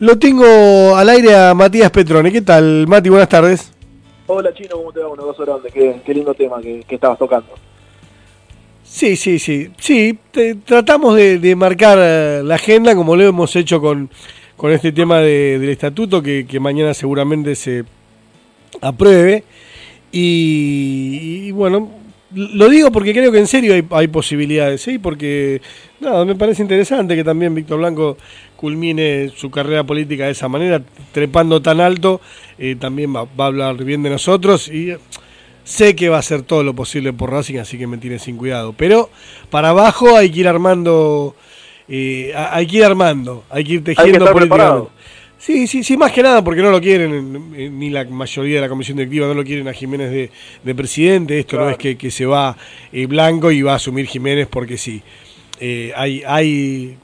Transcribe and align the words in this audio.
Lo 0.00 0.16
tengo 0.16 0.94
al 0.94 1.08
aire 1.08 1.34
a 1.34 1.54
Matías 1.54 1.90
Petrone. 1.90 2.30
¿Qué 2.30 2.40
tal, 2.40 2.86
Mati? 2.86 3.08
Buenas 3.08 3.28
tardes. 3.28 3.72
Hola, 4.28 4.54
Chino, 4.54 4.76
¿cómo 4.76 4.92
te 4.92 5.00
va? 5.00 5.08
Un 5.08 5.18
abrazo 5.18 5.44
grande. 5.44 5.70
Qué, 5.72 6.00
qué 6.06 6.14
lindo 6.14 6.34
tema 6.34 6.60
que, 6.60 6.84
que, 6.86 6.94
estabas 6.94 7.18
tocando. 7.18 7.48
Sí, 8.84 9.16
sí, 9.16 9.40
sí. 9.40 9.72
Sí, 9.76 10.16
te, 10.30 10.54
tratamos 10.54 11.16
de, 11.16 11.38
de, 11.40 11.56
marcar 11.56 11.98
eh, 12.00 12.42
la 12.44 12.54
agenda 12.54 12.94
como 12.94 13.16
lo 13.16 13.24
hemos 13.24 13.56
hecho 13.56 13.80
con, 13.80 14.08
con 14.56 14.70
este 14.70 14.92
tema 14.92 15.18
de, 15.18 15.58
del 15.58 15.70
estatuto 15.70 16.22
que, 16.22 16.46
que, 16.46 16.60
mañana 16.60 16.94
seguramente 16.94 17.56
se 17.56 17.84
apruebe. 18.80 19.42
Y, 20.12 21.48
y, 21.48 21.50
bueno, 21.50 21.90
lo 22.34 22.68
digo 22.68 22.90
porque 22.92 23.12
creo 23.12 23.32
que 23.32 23.38
en 23.38 23.46
serio 23.46 23.74
hay, 23.74 23.84
hay 23.90 24.08
posibilidades, 24.08 24.82
¿sí? 24.82 24.98
Porque 24.98 25.62
nada, 26.00 26.24
me 26.24 26.34
parece 26.34 26.62
interesante 26.62 27.16
que 27.16 27.24
también 27.24 27.54
Víctor 27.54 27.78
Blanco 27.78 28.16
culmine 28.56 29.30
su 29.34 29.50
carrera 29.50 29.84
política 29.84 30.26
de 30.26 30.32
esa 30.32 30.48
manera, 30.48 30.82
trepando 31.12 31.62
tan 31.62 31.80
alto, 31.80 32.20
eh, 32.58 32.76
también 32.78 33.14
va, 33.14 33.24
va, 33.24 33.44
a 33.44 33.46
hablar 33.46 33.76
bien 33.84 34.02
de 34.02 34.10
nosotros 34.10 34.68
y 34.68 34.94
sé 35.64 35.94
que 35.94 36.08
va 36.08 36.16
a 36.16 36.20
hacer 36.20 36.42
todo 36.42 36.62
lo 36.64 36.74
posible 36.74 37.12
por 37.12 37.30
Racing, 37.30 37.58
así 37.58 37.78
que 37.78 37.86
me 37.86 37.98
tiene 37.98 38.18
sin 38.18 38.36
cuidado. 38.36 38.74
Pero 38.76 39.10
para 39.50 39.70
abajo 39.70 40.16
hay 40.16 40.30
que 40.30 40.40
ir 40.40 40.48
armando, 40.48 41.36
eh, 41.88 42.32
hay 42.34 42.66
que 42.66 42.78
ir 42.78 42.84
armando, 42.84 43.44
hay 43.50 43.64
que 43.64 43.72
ir 43.74 43.84
tejiendo 43.84 44.32
políticamente. 44.32 44.90
Sí, 45.38 45.68
sí, 45.68 45.84
sí, 45.84 45.96
más 45.96 46.10
que 46.10 46.22
nada 46.22 46.42
porque 46.42 46.62
no 46.62 46.70
lo 46.70 46.80
quieren, 46.80 47.78
ni 47.78 47.90
la 47.90 48.04
mayoría 48.04 48.56
de 48.56 48.60
la 48.62 48.68
comisión 48.68 48.96
directiva 48.96 49.28
no 49.28 49.34
lo 49.34 49.44
quieren 49.44 49.68
a 49.68 49.72
Jiménez 49.72 50.10
de, 50.10 50.30
de 50.64 50.74
presidente. 50.74 51.38
Esto 51.38 51.50
claro. 51.50 51.66
no 51.66 51.70
es 51.70 51.78
que, 51.78 51.96
que 51.96 52.10
se 52.10 52.26
va 52.26 52.56
eh, 52.92 53.06
Blanco 53.06 53.52
y 53.52 53.62
va 53.62 53.74
a 53.74 53.76
asumir 53.76 54.06
Jiménez 54.06 54.48
porque 54.50 54.76
sí. 54.76 55.00
Eh, 55.60 55.92
hay, 55.96 56.22
hay, 56.26 56.96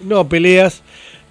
no 0.00 0.28
peleas, 0.28 0.82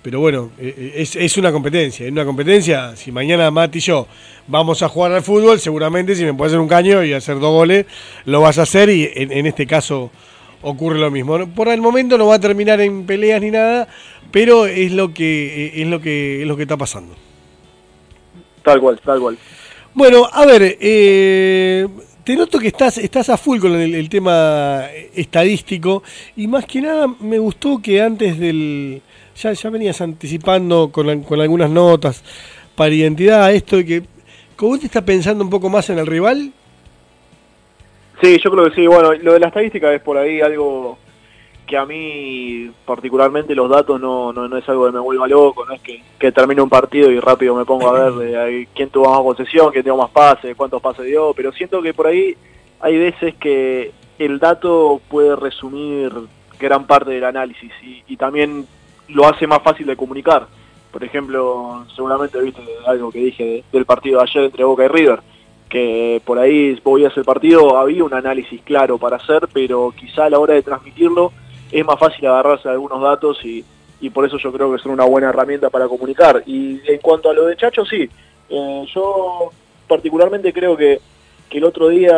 pero 0.02 0.22
bueno, 0.22 0.52
eh, 0.58 0.94
es, 0.96 1.18
es, 1.18 1.38
una 1.38 1.52
competencia. 1.52 2.06
Es 2.06 2.12
una 2.12 2.24
competencia. 2.24 2.96
Si 2.96 3.12
mañana 3.12 3.52
Mati 3.52 3.80
y 3.80 3.82
yo 3.82 4.08
vamos 4.48 4.82
a 4.82 4.88
jugar 4.88 5.12
al 5.12 5.24
fútbol, 5.24 5.60
seguramente 5.60 6.16
si 6.16 6.24
me 6.24 6.34
puedes 6.34 6.54
hacer 6.54 6.62
un 6.62 6.70
caño 6.70 7.04
y 7.04 7.12
hacer 7.12 7.40
dos 7.40 7.52
goles, 7.52 7.86
lo 8.24 8.40
vas 8.40 8.60
a 8.60 8.62
hacer 8.62 8.90
y 8.90 9.10
en, 9.14 9.32
en 9.32 9.46
este 9.46 9.68
caso 9.68 10.10
ocurre 10.66 11.00
lo 11.00 11.12
mismo. 11.12 11.48
Por 11.54 11.68
el 11.70 11.82
momento 11.82 12.18
no 12.18 12.28
va 12.28 12.36
a 12.36 12.40
terminar 12.40 12.82
en 12.82 13.06
peleas 13.06 13.42
ni 13.42 13.52
nada, 13.52 13.88
pero 14.32 14.66
es 14.66 14.92
lo 14.92 15.14
que 15.14 15.72
es 15.76 15.88
lo 15.88 16.02
que 16.02 16.42
es 16.42 16.48
lo 16.48 16.58
que 16.58 16.64
está 16.64 16.76
pasando. 16.76 17.16
Tal 18.64 18.82
cual, 18.82 19.00
tal 19.00 19.20
cual. 19.20 19.38
Bueno, 19.94 20.28
a 20.32 20.46
ver, 20.46 20.78
eh, 20.82 21.88
te 22.24 22.36
noto 22.36 22.60
que 22.60 22.68
estás 22.68 22.98
estás 22.98 23.30
a 23.30 23.38
full 23.38 23.60
con 23.60 23.76
el, 23.76 23.94
el, 23.94 24.10
tema 24.10 24.86
estadístico 25.14 26.04
y 26.36 26.48
más 26.48 26.66
que 26.66 26.82
nada 26.82 27.08
me 27.20 27.38
gustó 27.38 27.80
que 27.82 28.02
antes 28.02 28.40
del 28.40 29.02
ya 29.40 29.54
ya 29.54 29.70
venías 29.70 30.02
anticipando 30.02 30.90
con, 30.92 31.22
con 31.24 31.40
algunas 31.40 31.70
notas 31.70 32.24
para 32.76 32.94
identidad 32.94 33.54
esto 33.54 33.78
de 33.78 33.86
que 33.86 34.04
¿cómo 34.56 34.78
te 34.80 34.88
estás 34.88 35.04
pensando 35.04 35.44
un 35.44 35.50
poco 35.50 35.70
más 35.70 35.90
en 35.92 36.00
el 36.00 36.08
rival? 36.08 36.52
Sí, 38.22 38.40
yo 38.44 38.52
creo 38.52 38.70
que 38.70 38.76
sí. 38.76 38.88
Bueno, 38.88 39.14
lo 39.14 39.34
de 39.34 39.40
la 39.40 39.48
estadística 39.48 39.94
es 39.94 40.02
por 40.02 40.18
ahí 40.18 40.42
algo 40.42 40.98
que 41.66 41.78
a 41.78 41.86
mí 41.86 42.70
particularmente 42.86 43.56
los 43.56 43.70
datos 43.70 44.00
no, 44.00 44.32
no, 44.32 44.48
no 44.48 44.58
es 44.58 44.70
algo 44.70 44.86
que 44.86 44.92
me 44.92 45.00
vuelva 45.00 45.28
loco, 45.28 45.66
no 45.66 45.74
es 45.74 45.82
que, 45.82 46.04
que 46.20 46.32
termine 46.32 46.62
un 46.62 46.70
partido 46.70 47.10
y 47.10 47.20
rápido 47.20 47.56
me 47.56 47.66
pongo 47.66 47.90
a 47.90 48.10
ver 48.12 48.68
quién 48.76 48.90
tuvo 48.90 49.10
más 49.10 49.22
posesión, 49.22 49.72
quién 49.72 49.84
tuvo 49.84 49.98
más 49.98 50.12
pases, 50.12 50.56
cuántos 50.56 50.82
pases 50.82 51.06
dio, 51.06 51.34
pero 51.34 51.52
siento 51.52 51.82
que 51.82 51.94
por 51.94 52.08
ahí 52.08 52.38
hay 52.80 52.98
veces 52.98 53.34
que 53.36 53.92
el 54.20 54.40
dato 54.40 55.02
puede 55.10 55.36
resumir 55.36 56.12
gran 56.60 56.86
parte 56.86 57.12
del 57.12 57.24
análisis 57.24 57.72
y, 57.82 58.04
y 58.08 58.16
también 58.16 58.68
lo 59.08 59.28
hace 59.28 59.48
más 59.48 59.62
fácil 59.62 59.88
de 59.88 59.98
comunicar. 59.98 60.48
Por 60.92 61.04
ejemplo, 61.04 61.86
seguramente 61.96 62.40
viste 62.42 62.62
algo 62.86 63.12
que 63.12 63.20
dije 63.20 63.44
de, 63.44 63.64
del 63.72 63.86
partido 63.86 64.20
de 64.20 64.24
ayer 64.24 64.44
entre 64.46 64.64
Boca 64.64 64.86
y 64.86 64.88
River 64.88 65.20
que 65.76 66.22
por 66.24 66.40
ahí 66.40 66.80
voy 66.86 67.04
a 67.04 67.10
hacer 67.10 67.26
partido, 67.26 67.78
había 67.78 68.06
un 68.06 68.14
análisis 68.14 68.62
claro 68.62 68.98
para 68.98 69.18
hacer, 69.18 69.50
pero 69.52 69.94
quizá 69.94 70.24
a 70.24 70.30
la 70.30 70.40
hora 70.40 70.54
de 70.54 70.62
transmitirlo 70.62 71.34
es 71.70 71.84
más 71.84 72.00
fácil 72.00 72.26
agarrarse 72.28 72.70
algunos 72.70 73.02
datos 73.02 73.44
y, 73.44 73.62
y 74.00 74.10
por 74.10 74.26
eso 74.26 74.38
yo 74.38 74.54
creo 74.54 74.72
que 74.72 74.82
son 74.82 74.94
una 74.94 75.04
buena 75.04 75.28
herramienta 75.28 75.70
para 75.70 75.90
comunicar. 75.90 76.44
Y 76.46 76.80
en 76.90 77.00
cuanto 77.00 77.30
a 77.30 77.34
lo 77.34 77.48
de 77.48 77.58
Chacho, 77.58 77.84
sí, 77.84 78.10
eh, 78.48 78.86
yo 78.94 79.52
particularmente 79.86 80.54
creo 80.54 80.78
que, 80.78 81.02
que, 81.50 81.58
el 81.58 81.66
otro 81.66 81.90
día, 81.90 82.18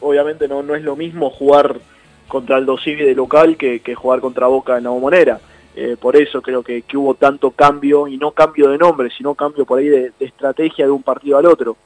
obviamente 0.00 0.48
no, 0.48 0.64
no 0.64 0.74
es 0.74 0.82
lo 0.82 0.96
mismo 0.96 1.30
jugar 1.30 1.76
contra 2.26 2.58
el 2.58 2.66
Dosivi 2.66 3.04
de 3.04 3.14
local 3.14 3.56
que, 3.56 3.78
que, 3.82 3.94
jugar 3.94 4.18
contra 4.18 4.48
Boca 4.48 4.78
en 4.78 4.82
la 4.82 4.90
bombonera. 4.90 5.40
Eh, 5.76 5.96
por 5.96 6.16
eso 6.16 6.42
creo 6.42 6.64
que, 6.64 6.82
que, 6.82 6.96
hubo 6.96 7.14
tanto 7.14 7.52
cambio, 7.52 8.08
y 8.08 8.16
no 8.16 8.32
cambio 8.32 8.68
de 8.70 8.78
nombre, 8.78 9.10
sino 9.16 9.36
cambio 9.36 9.64
por 9.64 9.78
ahí 9.78 9.86
de 9.86 10.10
estrategia 10.18 10.86
de 10.86 10.90
un 10.90 11.04
partido 11.04 11.38
al 11.38 11.46
otro. 11.46 11.76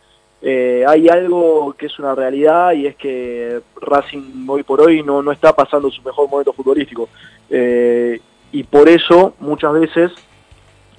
Eh, 0.43 0.85
hay 0.87 1.09
algo 1.09 1.75
que 1.79 1.87
es 1.87 1.99
una 1.99 2.15
realidad 2.15 2.73
y 2.73 2.87
es 2.87 2.97
que 2.97 3.61
Racing 3.81 4.47
hoy 4.47 4.63
por 4.63 4.81
hoy 4.81 5.03
no, 5.03 5.23
no 5.23 5.33
está 5.33 5.55
pasando 5.55 5.91
su 5.91 6.03
mejor 6.03 6.29
momento 6.29 6.53
futbolístico. 6.53 7.09
Eh, 7.49 8.21
y 8.53 8.63
por 8.65 8.89
eso 8.89 9.35
muchas 9.41 9.73
veces 9.73 10.13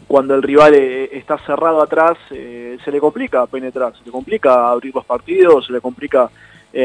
cuando 0.08 0.36
el 0.36 0.42
rival 0.42 0.74
eh, 0.74 1.10
está 1.18 1.38
cerrado 1.40 1.82
atrás 1.82 2.18
eh, 2.32 2.78
se 2.84 2.92
le 2.92 3.00
complica 3.00 3.46
penetrar, 3.46 3.94
se 3.98 4.06
le 4.06 4.12
complica 4.12 4.70
abrir 4.70 4.96
los 4.96 5.06
partidos, 5.06 5.66
se 5.66 5.74
le 5.74 5.82
complica 5.82 6.30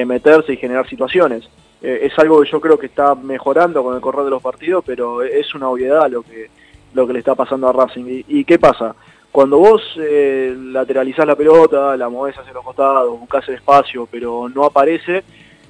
meterse 0.07 0.55
y 0.55 0.57
generar 0.57 0.89
situaciones. 0.89 1.47
es 1.83 2.19
algo 2.19 2.41
que 2.41 2.51
yo 2.51 2.61
creo 2.61 2.79
que 2.79 2.87
está 2.87 3.15
mejorando 3.15 3.83
con 3.83 3.95
el 3.95 4.01
correr 4.01 4.25
de 4.25 4.31
los 4.31 4.41
partidos, 4.41 4.83
pero 4.87 5.23
es 5.23 5.55
una 5.55 5.69
obviedad 5.69 6.09
lo 6.09 6.23
que, 6.23 6.49
lo 6.95 7.07
que 7.07 7.13
le 7.13 7.19
está 7.19 7.35
pasando 7.35 7.69
a 7.69 7.73
Racing. 7.73 8.05
¿Y, 8.07 8.25
y 8.27 8.45
qué 8.45 8.59
pasa? 8.59 8.95
Cuando 9.33 9.59
vos 9.59 9.83
eh, 9.97 10.55
lateralizás 10.57 11.27
la 11.27 11.35
pelota, 11.35 11.97
la 11.97 12.09
movés 12.09 12.39
hacia 12.39 12.53
los 12.53 12.65
costados, 12.65 13.19
buscás 13.19 13.49
el 13.49 13.57
espacio, 13.57 14.07
pero 14.11 14.49
no 14.49 14.65
aparece, 14.65 15.25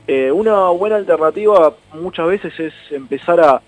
eh, 0.06 0.30
una 0.32 0.68
buena 0.70 0.96
alternativa 0.96 1.74
muchas 1.94 2.26
veces 2.26 2.58
es 2.58 2.74
empezar 2.90 3.40
a, 3.40 3.62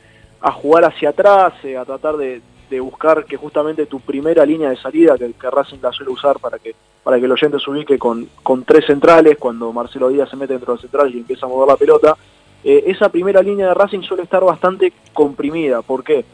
jugar 0.53 0.85
hacia 0.85 1.09
atrás, 1.09 1.55
eh, 1.63 1.77
a 1.77 1.87
tratar 1.87 2.17
de, 2.19 2.43
de, 2.69 2.81
buscar 2.81 3.25
que 3.25 3.37
justamente 3.37 3.87
tu 3.87 4.01
primera 4.01 4.45
línea 4.45 4.69
de 4.69 4.77
salida, 4.77 5.17
que, 5.17 5.33
que 5.33 5.51
Racing 5.51 5.79
la 5.81 5.91
suele 5.91 6.13
usar 6.13 6.39
para 6.39 6.59
que 6.59 6.75
para 7.05 7.19
que 7.19 7.27
el 7.27 7.33
oyente 7.33 7.59
se 7.61 7.71
ubique 7.71 7.99
con, 7.99 8.29
con 8.43 8.65
tres 8.65 8.87
centrales, 8.87 9.37
cuando 9.39 9.73
Marcelo 9.73 10.09
Díaz 10.09 10.31
se 10.31 10.37
mete 10.37 10.55
dentro 10.55 10.73
de 10.73 10.77
los 10.77 10.81
centrales 10.81 11.15
y 11.15 11.19
empieza 11.19 11.45
a 11.45 11.51
mover 11.51 11.69
la 11.69 11.77
pelota, 11.77 12.17
eh, 12.65 12.85
esa 12.87 13.11
primera 13.11 13.43
línea 13.43 13.69
de 13.69 13.75
Racing 13.75 14.01
suele 14.01 14.23
estar 14.23 14.43
bastante 14.43 14.93
comprimida. 15.13 15.83
¿Por 15.83 16.03
qué? 16.03 16.25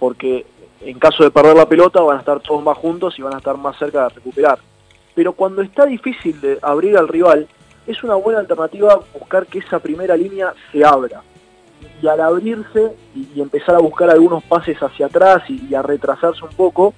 Porque 0.00 0.44
en 0.80 0.98
caso 0.98 1.24
de 1.24 1.30
perder 1.30 1.56
la 1.56 1.68
pelota 1.68 2.00
van 2.00 2.18
a 2.18 2.20
estar 2.20 2.40
todos 2.40 2.62
más 2.62 2.76
juntos 2.78 3.18
y 3.18 3.22
van 3.22 3.34
a 3.34 3.38
estar 3.38 3.56
más 3.56 3.76
cerca 3.78 4.04
de 4.04 4.08
recuperar. 4.10 4.58
Pero 5.14 5.32
cuando 5.32 5.62
está 5.62 5.86
difícil 5.86 6.40
de 6.40 6.58
abrir 6.62 6.96
al 6.96 7.08
rival, 7.08 7.48
es 7.86 8.02
una 8.02 8.14
buena 8.14 8.40
alternativa 8.40 9.00
buscar 9.18 9.46
que 9.46 9.60
esa 9.60 9.78
primera 9.78 10.16
línea 10.16 10.52
se 10.72 10.84
abra. 10.84 11.22
Y 12.02 12.06
al 12.06 12.20
abrirse 12.20 12.94
y, 13.14 13.40
empezar 13.40 13.74
a 13.74 13.78
buscar 13.78 14.10
algunos 14.10 14.42
pases 14.44 14.76
hacia 14.82 15.06
atrás 15.06 15.42
y, 15.48 15.66
y, 15.70 15.74
a 15.74 15.82
retrasarse 15.82 16.44
un 16.44 16.50
poco, 16.50 16.92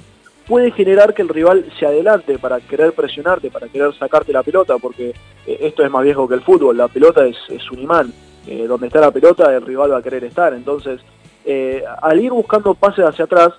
puede 0.46 0.70
generar 0.72 1.14
que 1.14 1.22
el 1.22 1.28
rival 1.28 1.70
se 1.78 1.86
adelante 1.86 2.38
para 2.38 2.60
querer 2.60 2.92
presionarte, 2.92 3.50
para 3.50 3.68
querer 3.68 3.94
sacarte 3.94 4.32
la 4.32 4.42
pelota, 4.42 4.78
porque 4.78 5.10
eh, 5.46 5.58
esto 5.60 5.84
es 5.84 5.90
más 5.90 6.02
viejo 6.02 6.26
que 6.26 6.34
el 6.34 6.42
fútbol, 6.42 6.76
la 6.76 6.88
pelota 6.88 7.26
es, 7.26 7.36
es 7.48 7.70
un 7.70 7.80
imán. 7.80 8.12
Eh, 8.46 8.66
donde 8.66 8.86
está 8.86 9.00
la 9.00 9.10
pelota, 9.10 9.54
el 9.54 9.60
rival 9.60 9.92
va 9.92 9.98
a 9.98 10.02
querer 10.02 10.24
estar. 10.24 10.54
Entonces, 10.54 11.02
eh, 11.44 11.84
al 12.00 12.18
ir 12.18 12.32
buscando 12.32 12.74
pases 12.74 13.04
hacia 13.04 13.26
atrás, 13.26 13.52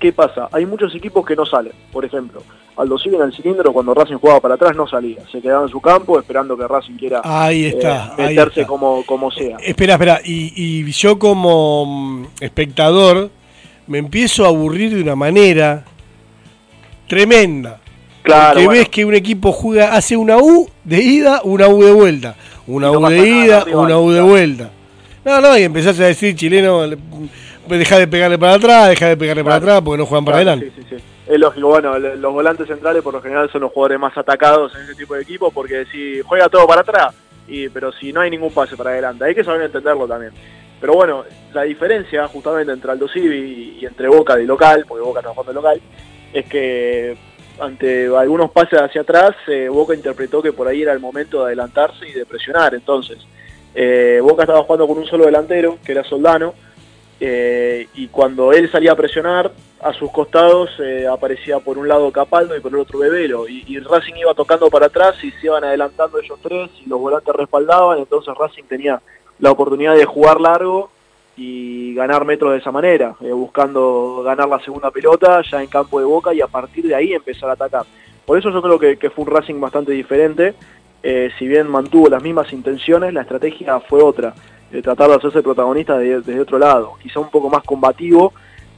¿qué 0.00 0.12
pasa? 0.12 0.48
Hay 0.50 0.66
muchos 0.66 0.92
equipos 0.94 1.24
que 1.24 1.36
no 1.36 1.46
salen. 1.46 1.72
Por 1.92 2.04
ejemplo, 2.04 2.42
Aldo 2.76 2.98
Civi 2.98 3.16
en 3.16 3.22
el 3.22 3.32
cilindro 3.32 3.72
cuando 3.72 3.94
Racing 3.94 4.16
jugaba 4.16 4.40
para 4.40 4.54
atrás 4.54 4.74
no 4.74 4.88
salía. 4.88 5.18
Se 5.30 5.40
quedaba 5.40 5.62
en 5.64 5.68
su 5.68 5.80
campo 5.80 6.18
esperando 6.18 6.56
que 6.56 6.66
Racing 6.66 6.94
quiera 6.94 7.20
ahí 7.22 7.66
está, 7.66 8.14
eh, 8.18 8.22
meterse 8.22 8.40
ahí 8.40 8.48
está. 8.62 8.66
Como, 8.66 9.04
como 9.04 9.30
sea. 9.30 9.58
Espera, 9.58 9.94
espera. 9.94 10.20
Y, 10.24 10.52
y, 10.56 10.90
yo 10.90 11.18
como 11.18 11.86
mm, 11.86 12.26
espectador 12.40 13.30
me 13.86 13.98
empiezo 13.98 14.44
a 14.44 14.48
aburrir 14.48 14.94
de 14.94 15.02
una 15.02 15.14
manera 15.14 15.84
tremenda. 17.06 17.80
Claro, 18.22 18.58
que 18.58 18.66
bueno. 18.66 18.80
ves 18.80 18.88
que 18.88 19.04
un 19.04 19.14
equipo 19.14 19.52
juega, 19.52 19.94
hace 19.94 20.16
una 20.16 20.38
U 20.38 20.68
de 20.84 21.02
ida, 21.02 21.40
una 21.44 21.68
U 21.68 21.82
de 21.82 21.92
vuelta. 21.92 22.36
Una 22.66 22.90
no 22.90 23.00
U 23.00 23.08
de 23.08 23.28
ida, 23.28 23.64
nada, 23.66 23.78
una 23.78 23.98
U 23.98 24.10
de 24.10 24.22
vuelta. 24.22 24.70
No, 25.24 25.40
no, 25.40 25.58
y 25.58 25.62
empezás 25.62 25.98
a 26.00 26.04
decir 26.04 26.34
chileno, 26.34 26.82
deja 27.78 27.98
de 27.98 28.08
pegarle 28.08 28.38
para 28.38 28.54
atrás, 28.54 28.88
deja 28.88 29.08
de 29.08 29.16
pegarle 29.16 29.42
claro. 29.42 29.60
para 29.60 29.72
atrás 29.72 29.82
porque 29.84 29.98
no 29.98 30.06
juegan 30.06 30.24
para 30.24 30.38
claro, 30.38 30.50
adelante. 30.52 30.80
Sí, 30.80 30.86
sí, 30.88 30.96
sí. 30.96 31.04
Es 31.26 31.38
lógico, 31.38 31.68
bueno, 31.68 31.96
los 31.98 32.32
volantes 32.32 32.66
centrales 32.66 33.02
por 33.02 33.14
lo 33.14 33.22
general 33.22 33.48
son 33.52 33.60
los 33.60 33.72
jugadores 33.72 34.00
más 34.00 34.16
atacados 34.18 34.74
en 34.74 34.82
ese 34.82 34.96
tipo 34.96 35.14
de 35.14 35.22
equipos 35.22 35.52
porque 35.54 35.86
si 35.86 36.20
juega 36.22 36.48
todo 36.48 36.66
para 36.66 36.80
atrás, 36.80 37.14
y, 37.46 37.68
pero 37.68 37.92
si 37.92 38.12
no 38.12 38.20
hay 38.20 38.30
ningún 38.30 38.52
pase 38.52 38.76
para 38.76 38.90
adelante, 38.90 39.24
hay 39.24 39.34
que 39.34 39.44
saber 39.44 39.62
entenderlo 39.62 40.08
también. 40.08 40.32
Pero 40.80 40.94
bueno, 40.94 41.24
la 41.52 41.62
diferencia 41.62 42.26
justamente 42.26 42.72
entre 42.72 42.90
Aldo 42.90 43.06
Civi 43.06 43.78
y, 43.80 43.86
entre 43.86 44.08
Boca 44.08 44.34
de 44.34 44.44
local, 44.44 44.84
porque 44.88 45.04
Boca 45.04 45.20
está 45.20 45.30
jugando 45.30 45.52
de 45.52 45.54
local, 45.54 45.80
es 46.32 46.46
que 46.46 47.16
ante 47.60 48.06
algunos 48.16 48.50
pases 48.50 48.80
hacia 48.80 49.02
atrás, 49.02 49.36
eh, 49.46 49.68
Boca 49.68 49.94
interpretó 49.94 50.40
que 50.42 50.52
por 50.52 50.66
ahí 50.66 50.82
era 50.82 50.92
el 50.92 51.00
momento 51.00 51.40
de 51.40 51.46
adelantarse 51.46 52.08
y 52.08 52.12
de 52.12 52.24
presionar. 52.24 52.74
Entonces, 52.74 53.18
eh, 53.74 54.18
Boca 54.22 54.44
estaba 54.44 54.62
jugando 54.62 54.88
con 54.88 54.98
un 54.98 55.06
solo 55.06 55.26
delantero, 55.26 55.78
que 55.84 55.92
era 55.92 56.02
Soldano, 56.02 56.54
eh, 57.22 57.86
y 57.94 58.08
cuando 58.08 58.50
él 58.50 58.70
salía 58.72 58.92
a 58.92 58.96
presionar, 58.96 59.52
a 59.82 59.92
sus 59.92 60.10
costados 60.10 60.70
eh, 60.78 61.06
aparecía 61.06 61.58
por 61.58 61.76
un 61.76 61.86
lado 61.86 62.10
Capaldo 62.10 62.56
y 62.56 62.60
por 62.60 62.72
el 62.72 62.78
otro 62.78 62.98
Bebelo, 63.00 63.46
y, 63.46 63.78
Racing 63.78 64.14
iba 64.14 64.32
tocando 64.32 64.70
para 64.70 64.86
atrás 64.86 65.22
y 65.22 65.30
se 65.32 65.46
iban 65.46 65.62
adelantando 65.62 66.18
ellos 66.18 66.38
tres 66.42 66.70
y 66.84 66.88
los 66.88 66.98
volantes 66.98 67.34
respaldaban, 67.34 67.98
entonces 67.98 68.34
Racing 68.34 68.64
tenía 68.64 69.02
la 69.38 69.50
oportunidad 69.50 69.96
de 69.96 70.06
jugar 70.06 70.40
largo 70.40 70.90
y 71.36 71.94
ganar 71.94 72.24
metros 72.24 72.52
de 72.52 72.58
esa 72.58 72.72
manera, 72.72 73.14
eh, 73.20 73.32
buscando 73.32 74.22
ganar 74.24 74.48
la 74.48 74.60
segunda 74.60 74.90
pelota 74.90 75.42
ya 75.42 75.62
en 75.62 75.68
campo 75.68 75.98
de 75.98 76.06
boca 76.06 76.32
y 76.32 76.40
a 76.40 76.46
partir 76.46 76.86
de 76.86 76.94
ahí 76.94 77.12
empezar 77.12 77.50
a 77.50 77.52
atacar. 77.52 77.84
Por 78.24 78.38
eso 78.38 78.50
yo 78.50 78.62
creo 78.62 78.78
que, 78.78 79.10
fue 79.10 79.24
un 79.24 79.30
Racing 79.30 79.60
bastante 79.60 79.92
diferente, 79.92 80.54
si 81.02 81.48
bien 81.48 81.66
mantuvo 81.66 82.08
las 82.08 82.22
mismas 82.22 82.52
intenciones, 82.52 83.12
la 83.12 83.22
estrategia 83.22 83.80
fue 83.80 84.02
otra 84.02 84.34
tratar 84.82 85.10
de 85.10 85.16
hacerse 85.16 85.42
protagonista 85.42 85.98
desde, 85.98 86.40
otro 86.40 86.58
lado, 86.58 86.94
quizá 87.02 87.18
un 87.18 87.30
poco 87.30 87.50
más 87.50 87.64
combativo, 87.64 88.32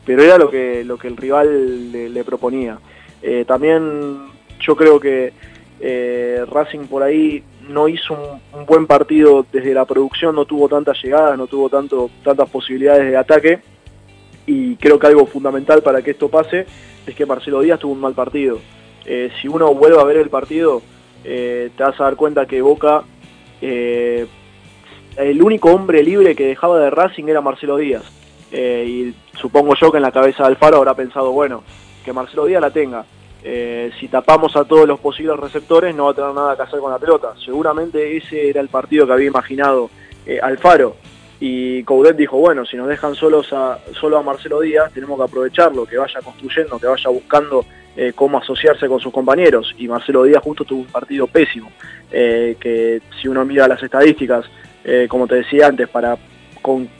pero 0.04 0.22
era 0.22 0.38
lo 0.38 0.50
que, 0.50 0.84
lo 0.84 0.96
que 0.96 1.08
el 1.08 1.16
rival 1.16 1.92
le, 1.92 2.24
proponía. 2.24 2.78
Eh, 3.20 3.44
también 3.46 4.26
yo 4.58 4.74
creo 4.74 4.98
que 4.98 5.32
eh, 5.80 6.44
Racing 6.50 6.86
por 6.86 7.02
ahí 7.02 7.42
no 7.68 7.88
hizo 7.88 8.40
un, 8.54 8.66
buen 8.66 8.86
partido 8.86 9.44
desde 9.52 9.74
la 9.74 9.84
producción, 9.84 10.34
no 10.34 10.46
tuvo 10.46 10.68
tantas 10.68 11.00
llegadas, 11.02 11.36
no 11.36 11.46
tuvo 11.46 11.68
tantas 11.68 12.50
posibilidades 12.50 13.10
de 13.10 13.16
ataque, 13.16 13.60
y 14.46 14.76
creo 14.76 14.98
que 14.98 15.06
algo 15.06 15.26
fundamental 15.26 15.82
para 15.82 16.02
que 16.02 16.12
esto 16.12 16.28
pase 16.28 16.66
es 17.06 17.14
que 17.14 17.26
Marcelo 17.26 17.60
Díaz 17.60 17.78
tuvo 17.78 17.92
un 17.92 18.00
mal 18.00 18.14
partido. 18.14 18.58
Eh, 19.04 19.30
si 19.40 19.46
uno 19.46 19.74
vuelve 19.74 20.00
a 20.00 20.04
ver 20.04 20.16
el 20.16 20.30
partido, 20.30 20.82
te 21.22 21.70
vas 21.78 22.00
a 22.00 22.04
dar 22.04 22.16
cuenta 22.16 22.46
que 22.46 22.62
Boca 22.62 23.04
el 25.16 25.42
único 25.42 25.70
hombre 25.70 26.02
libre 26.02 26.34
que 26.34 26.46
dejaba 26.46 26.78
de 26.80 26.90
Racing 26.90 27.24
era 27.24 27.40
Marcelo 27.40 27.76
Díaz. 27.76 28.04
Eh, 28.52 28.84
y 28.86 29.38
supongo 29.38 29.74
yo 29.74 29.90
que 29.90 29.96
en 29.96 30.02
la 30.02 30.12
cabeza 30.12 30.42
de 30.42 30.50
Alfaro 30.50 30.76
habrá 30.76 30.94
pensado, 30.94 31.32
bueno, 31.32 31.64
que 32.04 32.12
Marcelo 32.12 32.44
Díaz 32.44 32.60
la 32.60 32.70
tenga. 32.70 33.04
Eh, 33.44 33.90
si 33.98 34.06
tapamos 34.08 34.54
a 34.56 34.64
todos 34.64 34.86
los 34.86 35.00
posibles 35.00 35.36
receptores 35.36 35.96
no 35.96 36.04
va 36.04 36.12
a 36.12 36.14
tener 36.14 36.32
nada 36.32 36.56
que 36.56 36.62
hacer 36.62 36.78
con 36.78 36.92
la 36.92 36.98
pelota. 36.98 37.34
Seguramente 37.44 38.16
ese 38.16 38.50
era 38.50 38.60
el 38.60 38.68
partido 38.68 39.06
que 39.06 39.12
había 39.12 39.26
imaginado 39.26 39.90
eh, 40.26 40.38
Alfaro. 40.40 40.96
Y 41.40 41.82
Coudet 41.82 42.16
dijo, 42.16 42.36
bueno, 42.36 42.64
si 42.64 42.76
nos 42.76 42.86
dejan 42.86 43.16
solos 43.16 43.52
a, 43.52 43.78
solo 43.98 44.18
a 44.18 44.22
Marcelo 44.22 44.60
Díaz, 44.60 44.92
tenemos 44.92 45.18
que 45.18 45.24
aprovecharlo, 45.24 45.86
que 45.86 45.96
vaya 45.96 46.20
construyendo, 46.20 46.78
que 46.78 46.86
vaya 46.86 47.10
buscando 47.10 47.64
cómo 48.14 48.38
asociarse 48.38 48.86
con 48.86 49.00
sus 49.00 49.12
compañeros. 49.12 49.74
Y 49.76 49.88
Marcelo 49.88 50.22
Díaz 50.22 50.40
justo 50.40 50.64
tuvo 50.64 50.82
un 50.82 50.86
partido 50.86 51.26
pésimo, 51.26 51.72
que 52.08 53.02
si 53.20 53.26
uno 53.26 53.44
mira 53.44 53.66
las 53.66 53.82
estadísticas, 53.82 54.46
eh, 54.84 55.06
como 55.08 55.26
te 55.26 55.36
decía 55.36 55.66
antes, 55.66 55.88
para, 55.88 56.16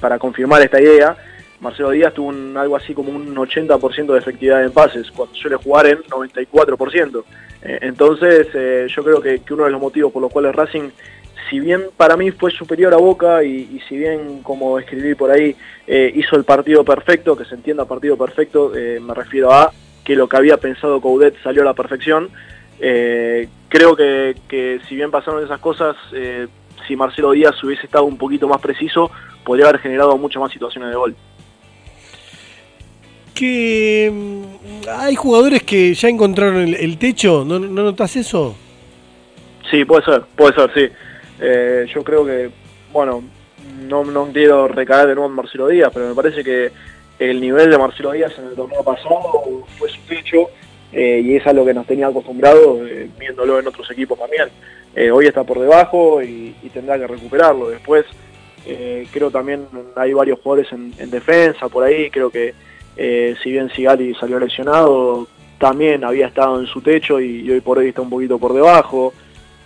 para 0.00 0.19
confirmar 0.19 0.62
esta 0.62 0.81
idea, 0.81 1.17
Marcelo 1.61 1.90
Díaz 1.90 2.14
tuvo 2.14 2.31
algo 2.58 2.76
así 2.76 2.94
como 2.94 3.11
un 3.11 3.34
80% 3.34 4.12
de 4.12 4.19
efectividad 4.19 4.64
en 4.64 4.73
pases, 4.73 5.11
cuando 5.11 5.34
suele 5.34 5.56
jugar 5.56 5.87
en 5.87 5.99
94%. 6.05 7.25
Eh, 7.62 7.79
entonces, 7.82 8.49
eh, 8.55 8.87
yo 8.88 9.05
creo 9.05 9.20
que, 9.20 9.40
uno 9.50 9.64
de 9.64 9.70
los 9.70 9.81
motivos 9.81 10.12
por 10.12 10.23
los 10.23 10.32
cuales 10.32 10.55
Racing, 10.55 10.90
si 11.49 11.61
bien 11.61 11.84
para 11.96 12.17
mí 12.17 12.31
fue 12.31 12.50
superior 12.50 12.93
a 12.94 12.96
Boca 12.96 13.44
y, 13.44 13.81
si 13.88 13.96
bien, 13.96 14.43
como 14.43 14.79
escribí 14.79 15.14
por 15.14 15.31
ahí, 15.31 15.56
hizo 15.87 16.37
el 16.37 16.44
partido 16.44 16.84
perfecto, 16.84 17.37
que 17.37 17.44
se 17.44 17.55
entienda 17.55 17.84
partido 17.84 18.17
perfecto, 18.17 18.73
me 18.75 19.12
refiero 19.12 19.52
a 19.52 19.73
que 20.05 20.17
lo 20.17 20.29
que 20.29 20.37
había 20.37 20.56
pensado 20.56 21.00
Coudet 21.00 21.34
salió 21.43 21.62
a 21.62 21.67
la 21.67 21.75
perfección. 21.75 22.31
creo 22.79 23.96
que, 23.96 24.81
si 24.88 24.94
bien 24.94 25.11
pasaron 25.11 25.44
esas 25.44 25.61
cosas, 25.61 25.96
si 26.87 26.96
Marcelo 26.96 27.32
Díaz 27.32 27.62
hubiese 27.62 27.87
estado 27.87 28.05
un 28.05 28.17
poquito 28.17 28.49
más 28.49 28.61
preciso, 28.61 29.11
podría 29.44 29.69
haber 29.69 29.81
generado 29.81 30.17
muchas 30.17 30.40
más 30.40 30.52
situaciones 30.52 30.90
de 30.90 30.96
gol. 30.96 31.17
Que 33.34 34.11
mm, 34.12 34.88
hay 34.88 35.14
jugadores 35.14 35.62
que 35.62 35.94
ya 35.94 36.08
encontraron 36.08 36.56
el, 36.56 36.99
techo, 36.99 37.44
¿No, 37.44 37.58
notas 37.58 38.17
eso? 38.17 38.55
Sí, 39.70 39.84
puede 39.84 40.05
ser, 40.05 40.23
puede 40.37 40.55
ser, 40.55 40.70
sí. 40.75 40.94
Eh, 41.40 41.87
yo 41.93 42.05
creo 42.05 42.25
que, 42.25 42.50
bueno, 42.93 43.23
no, 43.88 44.05
no 44.05 44.26
quiero 44.32 44.69
recaer 44.69 45.08
de 45.08 45.14
nuevo 45.14 45.31
en 45.31 45.37
Marcelo 45.37 45.69
Díaz, 45.69 45.90
pero 45.93 46.08
me 46.08 46.14
parece 46.14 46.44
que 46.44 46.70
el 47.19 47.40
nivel 47.40 47.70
de 47.70 47.79
Marcelo 47.79 48.12
Díaz 48.12 48.32
en 48.38 48.46
el 48.46 48.55
torneo 48.55 48.82
pasado 48.82 49.64
fue 49.79 49.88
su 49.88 50.00
techo 50.08 50.49
eh, 50.93 51.23
y 51.25 51.37
es 51.37 51.46
a 51.46 51.52
lo 51.52 51.64
que 51.64 51.73
nos 51.73 51.87
tenía 51.87 52.08
acostumbrado 52.08 52.87
eh, 52.87 53.08
viéndolo 53.19 53.58
en 53.58 53.67
otros 53.67 53.90
equipos 53.90 54.19
también. 54.19 54.49
Eh, 54.94 55.11
hoy 55.11 55.27
está 55.27 55.44
por 55.44 55.59
debajo 55.59 56.23
y, 56.23 56.55
tendrá 56.73 56.99
que 56.99 57.06
recuperarlo. 57.06 57.69
Después 57.69 58.06
creo 59.12 59.31
también 59.31 59.67
hay 59.97 60.12
varios 60.12 60.39
jugadores 60.41 60.73
en, 60.73 61.11
defensa 61.11 61.69
por 61.69 61.83
ahí, 61.83 62.09
creo 62.11 62.31
que 62.31 62.55
si 63.43 63.50
bien 63.50 63.69
Sigali 63.71 64.15
salió 64.15 64.39
lesionado, 64.39 65.27
también 65.59 66.05
había 66.05 66.29
estado 66.29 66.61
en 66.61 66.67
su 66.67 66.81
techo 66.81 67.21
y, 67.21 67.50
hoy 67.50 67.61
por 67.61 67.79
hoy 67.79 67.89
está 67.89 68.03
un 68.03 68.11
poquito 68.11 68.39
por 68.39 68.55
debajo. 68.55 69.12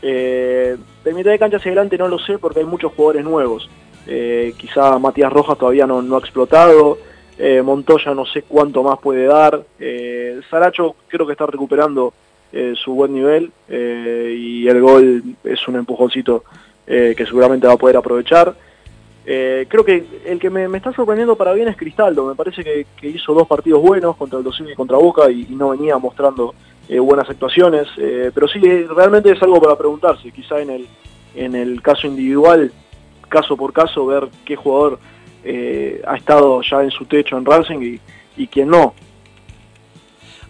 de 0.00 0.78
mitad 1.14 1.31
de 1.31 1.38
cancha 1.38 1.58
hacia 1.58 1.70
adelante 1.70 1.99
no 1.99 2.08
lo 2.08 2.19
sé 2.19 2.38
porque 2.38 2.61
hay 2.61 2.67
muchos 2.67 2.93
jugadores 2.94 3.25
nuevos. 3.25 3.69
quizá 4.06 4.99
Matías 4.99 5.32
Rojas 5.32 5.58
todavía 5.58 5.87
no 5.87 6.17
ha 6.17 6.19
explotado. 6.19 6.99
Eh, 7.38 7.61
Montoya 7.61 8.14
no 8.14 8.25
sé 8.25 8.43
cuánto 8.43 8.82
más 8.82 8.99
puede 8.99 9.26
dar. 9.26 9.62
Eh, 9.78 10.40
Saracho 10.50 10.96
creo 11.08 11.26
que 11.26 11.32
está 11.32 11.46
recuperando 11.46 12.14
eh, 12.52 12.75
su 12.76 12.93
buen 12.94 13.14
nivel 13.14 13.52
eh, 13.69 14.34
y 14.38 14.69
el 14.69 14.81
gol 14.81 15.22
es 15.44 15.69
un 15.69 15.76
empujoncito 15.76 16.44
que 16.87 17.26
seguramente 17.26 17.66
va 17.66 17.72
a 17.72 17.76
poder 17.76 17.96
aprovechar. 17.96 18.54
creo 19.25 19.84
que 19.84 20.06
el 20.25 20.38
que 20.38 20.50
me, 20.50 20.66
está 20.76 20.93
sorprendiendo 20.93 21.34
para 21.34 21.52
bien 21.52 21.66
es 21.66 21.76
Cristaldo. 21.76 22.28
Me 22.28 22.37
parece 22.37 22.62
que, 22.62 22.87
hizo 23.08 23.34
dos 23.34 23.48
partidos 23.48 23.82
buenos 23.82 24.16
contra 24.16 24.38
el 24.38 24.44
Docini 24.44 24.70
y 24.70 24.76
contra 24.76 24.96
Boca 24.96 25.28
y, 25.28 25.46
no 25.50 25.70
venía 25.70 25.98
mostrando 25.98 26.54
buenas 26.88 27.28
actuaciones. 27.28 27.88
pero 27.96 28.46
sí, 28.46 28.60
realmente 28.60 29.32
es 29.32 29.42
algo 29.42 29.60
para 29.60 29.76
preguntarse. 29.76 30.31
Quizá 30.31 30.60
en 30.60 30.70
el, 30.70 30.87
en 31.34 31.56
el 31.56 31.82
caso 31.82 32.06
individual, 32.06 32.70
caso 33.28 33.56
por 33.56 33.72
caso, 33.72 34.06
ver 34.06 34.28
qué 34.44 34.54
jugador 34.54 35.00
eh, 35.49 36.02
ha 36.04 36.16
estado 36.16 36.60
ya 36.62 36.82
en 36.82 36.90
su 36.90 37.04
techo 37.04 37.38
en 37.38 37.44
Racing 37.44 37.81
y, 37.81 38.00
y 38.37 38.49
quien 38.49 38.69
no. 38.69 38.94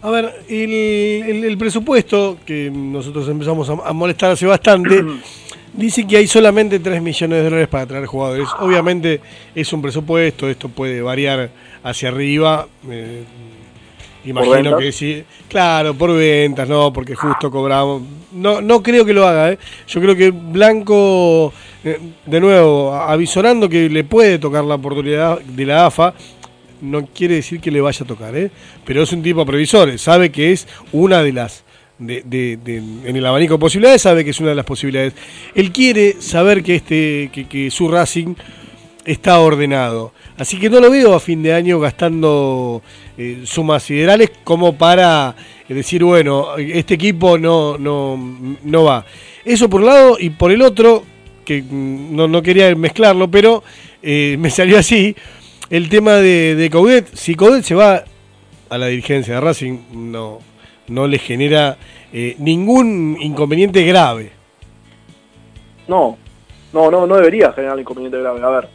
A 0.01 0.09
ver, 0.11 0.43
el, 0.47 1.57
presupuesto, 1.57 2.37
que 2.45 2.69
nosotros 2.71 3.27
empezamos 3.29 3.69
a, 3.69 3.93
molestar 3.93 4.31
hace 4.31 4.45
bastante, 4.45 5.03
dice 5.73 6.05
que 6.05 6.17
hay 6.17 6.27
solamente 6.27 6.79
3 6.79 7.01
millones 7.01 7.37
de 7.39 7.43
dólares 7.43 7.67
para 7.67 7.85
traer 7.85 8.05
jugadores. 8.05 8.47
Obviamente 8.59 9.19
es 9.55 9.71
un 9.73 9.81
presupuesto, 9.81 10.47
esto 10.49 10.69
puede 10.69 11.01
variar 11.01 11.49
hacia 11.83 12.09
arriba. 12.09 12.67
Eh, 12.89 13.23
imagino 14.25 14.77
que 14.77 14.91
sí. 14.91 15.23
Claro, 15.47 15.95
por 15.95 16.13
ventas, 16.15 16.69
no, 16.69 16.93
porque 16.93 17.15
justo 17.15 17.49
cobramos. 17.49 18.03
No, 18.33 18.61
no 18.61 18.83
creo 18.83 19.03
que 19.03 19.13
lo 19.13 19.27
haga, 19.27 19.53
¿eh? 19.53 19.59
Yo 19.87 19.99
creo 19.99 20.15
que 20.15 20.29
Blanco 20.29 21.51
eh, 21.83 21.99
de 22.25 22.41
nuevo, 22.41 22.93
avisorando 22.93 23.69
que 23.69 23.87
le 23.89 24.03
puede 24.03 24.39
tocar 24.39 24.65
la 24.65 24.75
oportunidad 24.75 25.39
de 25.39 25.65
la 25.65 25.85
AFA, 25.85 26.13
no 26.81 27.05
quiere 27.05 27.35
decir 27.35 27.59
que 27.59 27.71
le 27.71 27.81
vaya 27.81 28.03
a 28.03 28.07
tocar, 28.07 28.35
¿eh? 28.35 28.51
pero 28.85 29.03
es 29.03 29.11
un 29.11 29.23
tipo 29.23 29.45
previsor, 29.45 29.97
sabe 29.99 30.31
que 30.31 30.51
es 30.51 30.67
una 30.91 31.23
de 31.23 31.33
las, 31.33 31.63
de, 31.99 32.59
en 33.05 33.15
el 33.15 33.25
abanico 33.25 33.55
de 33.55 33.59
posibilidades, 33.59 34.01
sabe 34.01 34.23
que 34.23 34.31
es 34.31 34.39
una 34.39 34.49
de 34.49 34.55
las 34.55 34.65
posibilidades. 34.65 35.13
Él 35.55 35.71
quiere 35.71 36.17
saber 36.19 36.63
que, 36.63 36.75
este, 36.75 37.31
que, 37.31 37.71
su 37.71 37.87
Racing 37.87 38.35
está 39.05 39.39
ordenado. 39.39 40.13
Así 40.37 40.59
que 40.59 40.69
no 40.69 40.79
lo 40.79 40.91
veo 40.91 41.13
a 41.13 41.19
fin 41.19 41.41
de 41.41 41.53
año 41.53 41.79
gastando 41.79 42.81
eh, 43.17 43.41
sumas 43.45 43.83
siderales 43.83 44.31
como 44.43 44.77
para 44.77 45.35
decir, 45.67 46.03
bueno, 46.03 46.57
este 46.57 46.93
equipo 46.93 47.37
no, 47.37 47.77
no, 47.77 48.57
no 48.63 48.83
va. 48.83 49.05
Eso 49.43 49.69
por 49.69 49.81
un 49.81 49.87
lado, 49.87 50.17
y 50.19 50.29
por 50.29 50.51
el 50.51 50.61
otro, 50.61 51.03
que 51.45 51.63
no, 51.63 52.27
no 52.27 52.41
quería 52.41 52.75
mezclarlo, 52.75 53.31
pero 53.31 53.63
eh, 54.03 54.35
me 54.39 54.49
salió 54.49 54.77
así. 54.77 55.15
El 55.69 55.89
tema 55.89 56.13
de, 56.13 56.55
de 56.55 56.69
Coudet, 56.69 57.13
si 57.13 57.35
Coudet 57.35 57.63
se 57.63 57.75
va 57.75 58.03
a 58.69 58.77
la 58.77 58.87
dirigencia 58.87 59.35
de 59.35 59.41
Racing, 59.41 59.79
no, 59.91 60.39
no 60.87 61.07
le 61.07 61.19
genera 61.19 61.77
eh, 62.13 62.35
ningún 62.39 63.17
inconveniente 63.19 63.83
grave. 63.83 64.31
No, 65.87 66.17
no, 66.71 66.89
no, 66.89 67.05
no 67.05 67.15
debería 67.15 67.51
generar 67.51 67.77
inconveniente 67.79 68.17
grave. 68.17 68.41
A 68.41 68.49
ver, 68.49 68.69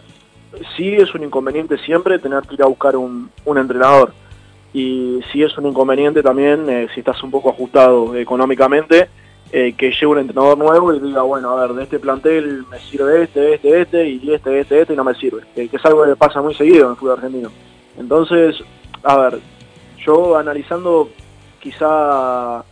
sí 0.76 0.94
es 0.94 1.14
un 1.14 1.25
inconveniente 1.25 1.78
siempre 1.78 2.18
tener 2.18 2.42
que 2.42 2.54
ir 2.56 2.62
a 2.62 2.66
buscar 2.66 2.96
un, 2.96 3.30
un 3.44 3.58
entrenador. 3.58 4.12
Y 4.75 5.20
sí 5.32 5.42
es 5.42 5.56
un 5.56 5.66
inconveniente 5.66 6.22
también 6.22 6.68
eh, 6.68 6.88
si 6.94 7.00
estás 7.00 7.22
un 7.22 7.30
poco 7.30 7.50
ajustado 7.50 8.16
económicamente 8.16 9.08
eh, 9.54 9.75
que 9.76 9.90
llegue 9.90 10.06
un 10.06 10.18
entrenador 10.18 10.56
nuevo 10.56 10.94
y 10.94 10.99
diga, 10.99 11.21
bueno, 11.23 11.50
a 11.50 11.66
ver, 11.66 11.76
de 11.76 11.82
este 11.82 11.99
plantel 11.99 12.64
me 12.71 12.78
sirve 12.78 13.25
este, 13.25 13.54
este, 13.54 13.82
este, 13.82 14.09
y 14.09 14.32
este, 14.32 14.61
este, 14.61 14.80
este, 14.80 14.94
y 14.94 14.97
no 14.97 15.04
me 15.04 15.14
sirve. 15.14 15.42
Que, 15.54 15.68
es 15.71 15.85
algo 15.85 16.04
que 16.04 16.16
pasa 16.16 16.40
muy 16.40 16.54
seguido 16.54 16.87
en 16.87 16.90
el 16.92 16.97
fútbol 16.97 17.18
argentino. 17.18 17.50
Entonces, 17.99 18.56
a 19.02 19.18
ver, 19.18 19.40
yo 19.99 20.38
analizando 20.38 21.11
quizá 21.61 22.64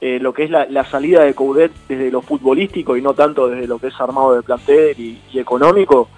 eh, 0.00 0.18
lo 0.20 0.34
que 0.34 0.42
es 0.42 0.50
la, 0.50 0.84
salida 0.90 1.22
de 1.22 1.34
Coudet 1.34 1.70
desde 1.88 2.10
lo 2.10 2.20
futbolístico 2.20 2.96
y 2.96 3.02
no 3.02 3.14
tanto 3.14 3.46
desde 3.46 3.68
lo 3.68 3.78
que 3.78 3.86
es 3.86 4.00
armado 4.00 4.34
de 4.34 4.42
plantel 4.42 4.98
y, 4.98 5.38
económico, 5.38 6.08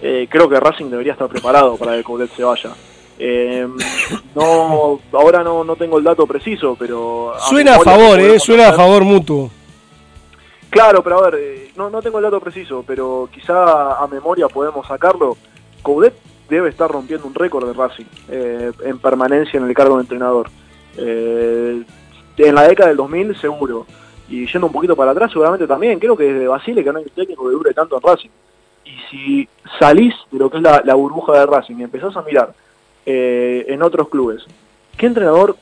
eh, 0.00 0.28
creo 0.30 0.48
que 0.48 0.60
Racing 0.60 0.88
debería 0.88 1.14
estar 1.14 1.28
preparado 1.28 1.76
para 1.76 1.96
que 1.96 2.04
Coudet 2.04 2.30
se 2.30 2.44
vaya. 2.44 2.70
Eh, 3.18 3.66
no, 4.36 5.00
ahora 5.12 5.42
no, 5.42 5.64
no 5.64 5.74
tengo 5.74 5.98
el 5.98 6.04
dato 6.04 6.28
preciso, 6.28 6.76
pero... 6.78 7.34
Suena 7.40 7.74
a, 7.74 7.80
favor, 7.80 8.20
eh, 8.20 8.38
suena 8.38 8.68
a 8.68 8.72
favor 8.72 9.02
mutuo. 9.02 9.50
Claro, 10.74 11.04
pero 11.04 11.20
a 11.20 11.30
ver, 11.30 11.40
eh, 11.40 11.70
no, 11.76 11.88
no 11.88 12.02
tengo 12.02 12.18
el 12.18 12.24
dato 12.24 12.40
preciso, 12.40 12.82
pero 12.84 13.28
quizá 13.32 14.02
a 14.02 14.08
memoria 14.08 14.48
podemos 14.48 14.84
sacarlo. 14.84 15.36
Coudet 15.82 16.14
debe 16.48 16.68
estar 16.68 16.90
rompiendo 16.90 17.28
un 17.28 17.34
récord 17.34 17.64
de 17.64 17.72
Racing 17.72 18.06
eh, 18.28 18.72
en 18.82 18.98
permanencia 18.98 19.56
en 19.56 19.68
el 19.68 19.72
cargo 19.72 19.98
de 19.98 20.00
entrenador. 20.00 20.50
en 20.96 21.84
la 22.36 22.66
década 22.66 22.88
del 22.88 22.96
2000 22.96 23.36
seguro. 23.40 23.86
Y 24.28 24.46
yendo 24.50 24.66
un 24.66 24.72
poquito 24.72 24.96
para 24.96 25.12
atrás 25.12 25.30
seguramente 25.30 25.68
también. 25.68 26.00
Creo 26.00 26.16
que 26.16 26.24
desde 26.24 26.48
Basile 26.48 26.82
que 26.82 26.92
no 26.92 26.98
hay 26.98 27.04
un 27.04 27.10
técnico 27.10 27.44
que 27.44 27.52
dure 27.52 27.72
tanto 27.72 27.94
en 27.94 28.02
Racing. 28.02 28.30
Y 28.84 28.90
si 29.08 29.48
salís 29.78 30.12
de 30.32 30.40
lo 30.40 30.50
que 30.50 30.56
es 30.56 30.62
la, 30.64 30.82
la 30.84 30.94
burbuja 30.94 31.38
de 31.38 31.46
Racing 31.46 31.76
y 31.76 31.84
empezás 31.84 32.16
a 32.16 32.22
mirar 32.22 32.52
eh, 33.06 33.66
en 33.68 33.80
otros 33.80 34.08
clubes. 34.08 34.44
¿Qué 34.96 35.06
entrenador 35.06 35.56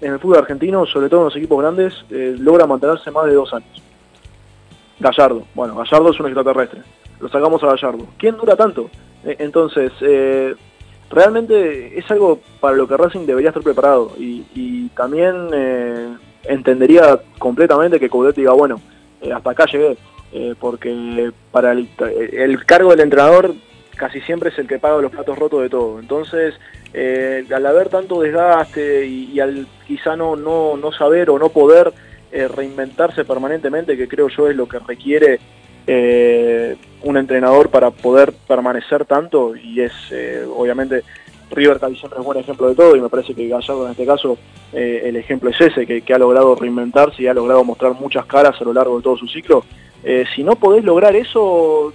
en 0.00 0.14
el 0.14 0.18
fútbol 0.18 0.38
argentino, 0.38 0.84
sobre 0.84 1.08
todo 1.08 1.20
en 1.20 1.26
los 1.26 1.36
equipos 1.36 1.60
grandes, 1.60 1.94
eh, 2.10 2.34
logra 2.40 2.66
mantenerse 2.66 3.12
más 3.12 3.26
de 3.26 3.34
dos 3.34 3.54
años? 3.54 3.80
Gallardo. 5.00 5.44
Bueno, 5.54 5.76
Gallardo 5.76 6.10
es 6.10 6.20
un 6.20 6.26
extraterrestre. 6.26 6.82
Lo 7.20 7.28
sacamos 7.28 7.62
a 7.62 7.68
Gallardo. 7.68 8.06
¿Quién 8.18 8.36
dura 8.36 8.56
tanto? 8.56 8.90
Eh, 9.24 9.36
entonces, 9.38 9.92
realmente 11.10 11.98
es 11.98 12.10
algo 12.10 12.40
para 12.60 12.76
lo 12.76 12.88
que 12.88 12.96
Racing 12.96 13.26
debería 13.26 13.50
estar 13.50 13.62
preparado. 13.62 14.12
Y, 14.18 14.88
también 14.96 15.48
entendería 16.44 17.18
completamente 17.38 17.98
que 17.98 18.10
Coudet 18.10 18.36
diga, 18.36 18.52
bueno, 18.52 18.80
hasta 19.34 19.50
acá 19.50 19.66
llegué. 19.66 19.96
porque 20.60 21.32
para 21.50 21.72
el 21.72 22.64
cargo 22.66 22.90
del 22.90 23.00
entrenador 23.00 23.54
casi 23.96 24.20
siempre 24.22 24.50
es 24.50 24.58
el 24.58 24.66
que 24.66 24.78
paga 24.78 25.00
los 25.00 25.10
platos 25.10 25.38
rotos 25.38 25.62
de 25.62 25.68
todo. 25.68 25.98
Entonces, 26.00 26.54
eh, 26.92 27.46
al 27.54 27.64
haber 27.66 27.88
tanto 27.88 28.20
desgaste 28.20 29.06
y, 29.06 29.38
al 29.40 29.66
quizá 29.86 30.16
no, 30.16 30.36
no, 30.36 30.76
no, 30.76 30.92
saber 30.92 31.30
o 31.30 31.38
no 31.38 31.50
poder 31.50 31.92
eh, 32.32 32.48
reinventarse 32.48 33.24
permanentemente, 33.24 33.96
que 33.96 34.08
creo 34.08 34.28
yo 34.28 34.48
es 34.48 34.56
lo 34.56 34.66
que 34.66 34.78
requiere 34.78 35.38
eh, 35.86 36.76
un 37.02 37.16
entrenador 37.16 37.70
para 37.70 37.90
poder 37.90 38.32
permanecer 38.48 39.04
tanto, 39.04 39.54
y 39.56 39.80
es 39.80 39.92
obviamente 40.54 41.02
River 41.50 41.78
casi 41.78 41.96
siempre 41.96 42.18
es 42.18 42.24
buen 42.24 42.38
ejemplo 42.38 42.68
de 42.68 42.74
todo, 42.74 42.96
y 42.96 43.00
me 43.00 43.08
parece 43.08 43.34
que 43.34 43.48
Gallardo 43.48 43.84
en 43.86 43.92
este 43.92 44.06
caso 44.06 44.38
el 44.72 45.16
ejemplo 45.16 45.50
es 45.50 45.60
ese, 45.60 45.86
que, 45.86 46.14
ha 46.14 46.18
logrado 46.18 46.54
reinventarse 46.54 47.22
y 47.22 47.26
ha 47.26 47.34
logrado 47.34 47.62
mostrar 47.62 47.92
muchas 47.92 48.24
caras 48.24 48.58
a 48.58 48.64
lo 48.64 48.72
largo 48.72 48.96
de 48.96 49.02
todo 49.02 49.18
su 49.18 49.28
ciclo. 49.28 49.64
si 50.34 50.42
no 50.42 50.56
podés 50.56 50.82
lograr 50.82 51.14
eso, 51.14 51.92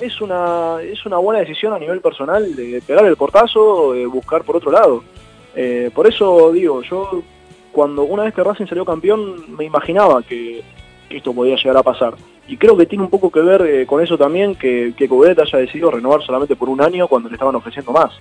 es 0.00 0.20
una, 0.20 0.78
es 0.82 1.04
una 1.06 1.18
buena 1.18 1.40
decisión 1.40 1.72
a 1.72 1.78
nivel 1.78 2.00
personal 2.00 2.54
de 2.54 2.82
pegar 2.86 3.04
el 3.06 3.16
portazo, 3.16 3.92
de 3.92 4.06
buscar 4.06 4.42
por 4.42 4.56
otro 4.56 4.70
lado. 4.70 5.02
Eh, 5.54 5.90
por 5.94 6.06
eso 6.06 6.52
digo, 6.52 6.82
yo 6.82 7.22
cuando 7.72 8.02
una 8.02 8.24
vez 8.24 8.34
que 8.34 8.42
Racing 8.42 8.66
salió 8.66 8.84
campeón 8.84 9.56
me 9.56 9.64
imaginaba 9.64 10.22
que 10.22 10.62
esto 11.08 11.32
podía 11.32 11.56
llegar 11.56 11.76
a 11.76 11.82
pasar. 11.82 12.14
Y 12.48 12.56
creo 12.56 12.76
que 12.76 12.86
tiene 12.86 13.04
un 13.04 13.10
poco 13.10 13.30
que 13.30 13.40
ver 13.40 13.62
eh, 13.62 13.86
con 13.86 14.02
eso 14.02 14.18
también 14.18 14.54
que, 14.54 14.92
que 14.96 15.04
haya 15.04 15.58
decidido 15.58 15.90
renovar 15.90 16.22
solamente 16.22 16.56
por 16.56 16.68
un 16.68 16.80
año 16.80 17.06
cuando 17.06 17.28
le 17.28 17.34
estaban 17.34 17.54
ofreciendo 17.54 17.92
más. 17.92 18.12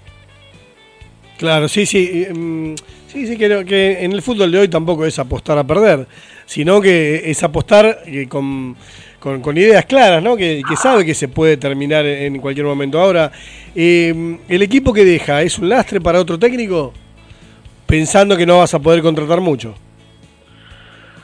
Claro, 1.38 1.68
sí, 1.68 1.86
sí. 1.86 2.28
Mm, 2.32 2.76
sí, 3.08 3.26
sí, 3.26 3.38
creo 3.38 3.64
que 3.64 4.04
en 4.04 4.12
el 4.12 4.22
fútbol 4.22 4.52
de 4.52 4.60
hoy 4.60 4.68
tampoco 4.68 5.06
es 5.06 5.18
apostar 5.18 5.58
a 5.58 5.64
perder, 5.64 6.06
sino 6.46 6.82
que 6.82 7.30
es 7.30 7.42
apostar 7.44 8.00
eh, 8.06 8.28
con 8.28 8.76
con, 9.20 9.58
ideas 9.58 9.86
claras, 9.86 10.24
¿no? 10.24 10.36
Que, 10.38 10.64
sabe 10.82 11.06
que 11.06 11.14
se 11.14 11.28
puede 11.28 11.58
terminar 11.58 12.06
en 12.06 12.40
cualquier 12.40 12.66
momento. 12.66 13.00
Ahora, 13.00 13.32
eh, 13.76 14.38
¿el 14.48 14.62
equipo 14.62 14.94
que 14.94 15.06
deja 15.06 15.42
es 15.42 15.60
un 15.60 15.70
lastre 15.70 16.00
para 16.00 16.20
otro 16.20 16.40
técnico? 16.40 16.94
Pensando 17.90 18.38
que 18.38 18.46
no 18.46 18.60
vas 18.60 18.74
a 18.74 18.80
poder 18.80 19.02
contratar 19.02 19.42
mucho. 19.42 19.74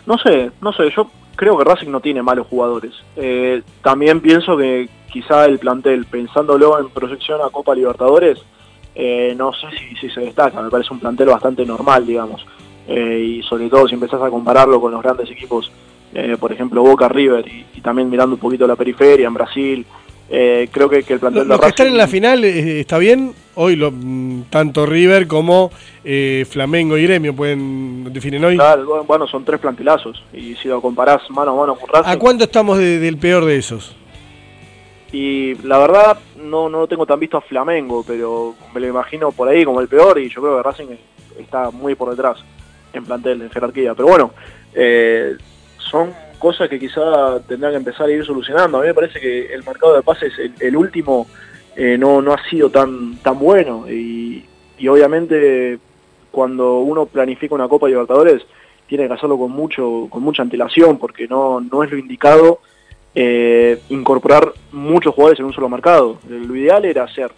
No 0.06 0.18
sé, 0.18 0.52
no 0.62 0.74
sé, 0.74 0.90
yo 0.96 1.10
creo 1.36 1.58
que 1.58 1.64
Racing 1.64 1.90
no 1.90 2.00
tiene 2.00 2.22
malos 2.22 2.48
jugadores. 2.48 2.92
Eh, 3.16 3.62
también 3.82 4.20
pienso 4.20 4.58
que 4.58 4.90
quizá 5.12 5.46
el 5.46 5.60
plantel, 5.60 6.06
pensándolo 6.06 6.80
en 6.80 6.90
proyección 6.90 7.40
a 7.42 7.50
Copa 7.50 7.74
Libertadores, 7.74 8.40
eh, 8.96 9.34
no 9.38 9.54
sé 9.54 9.68
si, 10.00 10.10
se 10.10 10.22
destaca, 10.22 10.62
me 10.62 10.70
parece 10.70 10.94
un 10.94 11.00
plantel 11.00 11.30
bastante 11.30 11.66
normal, 11.66 12.06
digamos. 12.06 12.46
y 12.88 13.42
sobre 13.44 13.68
todo 13.70 13.88
si 13.88 13.96
empezás 13.96 14.22
a 14.22 14.30
compararlo 14.30 14.80
con 14.80 14.92
los 14.92 15.02
grandes 15.02 15.30
equipos 15.32 15.72
eh, 16.18 16.38
por 16.40 16.54
ejemplo 16.54 16.82
Boca 16.82 17.10
River 17.10 17.46
y, 17.46 17.82
también 17.82 18.10
mirando 18.10 18.36
un 18.36 18.40
poquito 18.40 18.66
la 18.66 18.78
periferia 18.78 19.28
en 19.28 19.34
Brasil. 19.34 19.86
Eh, 20.30 20.68
creo 20.72 20.90
que, 20.90 20.98
el 21.08 21.20
plantel 21.20 21.48
de 21.48 21.58
Racing... 21.58 21.86
en 21.86 21.98
la 21.98 22.08
final 22.08 22.44
eh, 22.44 22.80
está 22.80 22.98
bien, 22.98 23.34
hoy 23.54 23.76
lo, 23.76 23.92
mm, 23.92 24.46
tanto 24.50 24.86
River 24.86 25.28
como 25.28 25.72
Flamengo 26.50 26.98
y 26.98 27.04
Gremio 27.04 27.36
pueden 27.36 28.12
definir 28.12 28.44
hoy. 28.44 28.56
Claro, 28.56 29.04
bueno, 29.04 29.28
son 29.28 29.44
tres 29.46 29.60
plantelazos 29.60 30.24
y 30.34 30.56
si 30.56 30.68
lo 30.68 30.82
comparás 30.82 31.30
mano 31.30 31.52
a 31.52 31.56
mano 31.56 31.76
con 31.76 31.90
Racing... 31.90 32.10
¿A 32.10 32.18
cuánto 32.20 32.44
estamos 32.46 32.78
del 32.78 33.18
peor 33.18 33.46
de 33.46 33.58
esos? 33.58 33.96
Y 35.12 35.56
la 35.64 35.78
verdad 35.78 36.20
no, 36.36 36.70
no 36.70 36.82
lo 36.82 36.88
tengo 36.88 37.06
tan 37.06 37.20
visto 37.20 37.38
a 37.38 37.42
Flamengo, 37.42 38.04
pero 38.06 38.56
me 38.74 38.82
lo 38.82 38.88
imagino 38.88 39.32
por 39.32 39.48
ahí 39.48 39.64
como 39.64 39.80
el 39.80 39.88
peor 39.88 40.20
y 40.20 40.30
yo 40.30 40.42
creo 40.42 40.58
que 40.58 40.64
Racing 40.64 40.88
está 41.40 41.72
muy 41.72 41.96
por 41.96 42.10
detrás 42.10 42.44
en 42.94 43.06
plantel, 43.06 43.42
en 43.42 43.50
jerarquía. 43.50 43.94
Pero 43.94 44.08
bueno, 44.08 44.32
eh, 44.74 45.36
son 45.78 46.14
cosas 46.46 46.70
que 46.70 46.80
quizá 46.80 47.40
tendrán 47.48 47.72
que 47.72 47.78
empezar 47.78 48.06
a 48.06 48.12
ir 48.12 48.24
solucionando. 48.24 48.78
A 48.78 48.82
mí 48.82 48.88
me 48.88 48.94
parece 48.94 49.20
que 49.20 49.52
el 49.52 49.64
mercado 49.64 49.96
de 49.96 50.04
pases, 50.04 50.32
el, 50.60 50.78
último, 50.78 51.26
eh, 51.76 51.98
no, 51.98 52.22
no 52.22 52.34
ha 52.34 52.50
sido 52.52 52.70
tan, 52.70 53.18
tan 53.18 53.40
bueno 53.40 53.90
y, 53.90 54.46
obviamente 54.88 55.80
cuando 56.30 56.82
uno 56.82 57.08
planifica 57.08 57.56
una 57.56 57.68
Copa 57.68 57.88
Libertadores 57.88 58.46
tiene 58.88 59.08
que 59.08 59.14
hacerlo 59.14 59.40
con 59.40 59.52
mucho 59.52 60.08
con 60.10 60.22
mucha 60.22 60.44
antelación 60.44 61.00
porque 61.00 61.28
no, 61.28 61.62
no 61.62 61.82
es 61.82 61.90
lo 61.90 61.98
indicado 61.98 62.60
eh, 63.16 63.80
incorporar 63.90 64.52
muchos 64.72 65.16
jugadores 65.16 65.40
en 65.40 65.46
un 65.48 65.54
solo 65.54 65.70
mercado. 65.70 66.20
Lo 66.30 66.56
ideal 66.56 66.86
era 66.86 67.06
hacer 67.06 67.32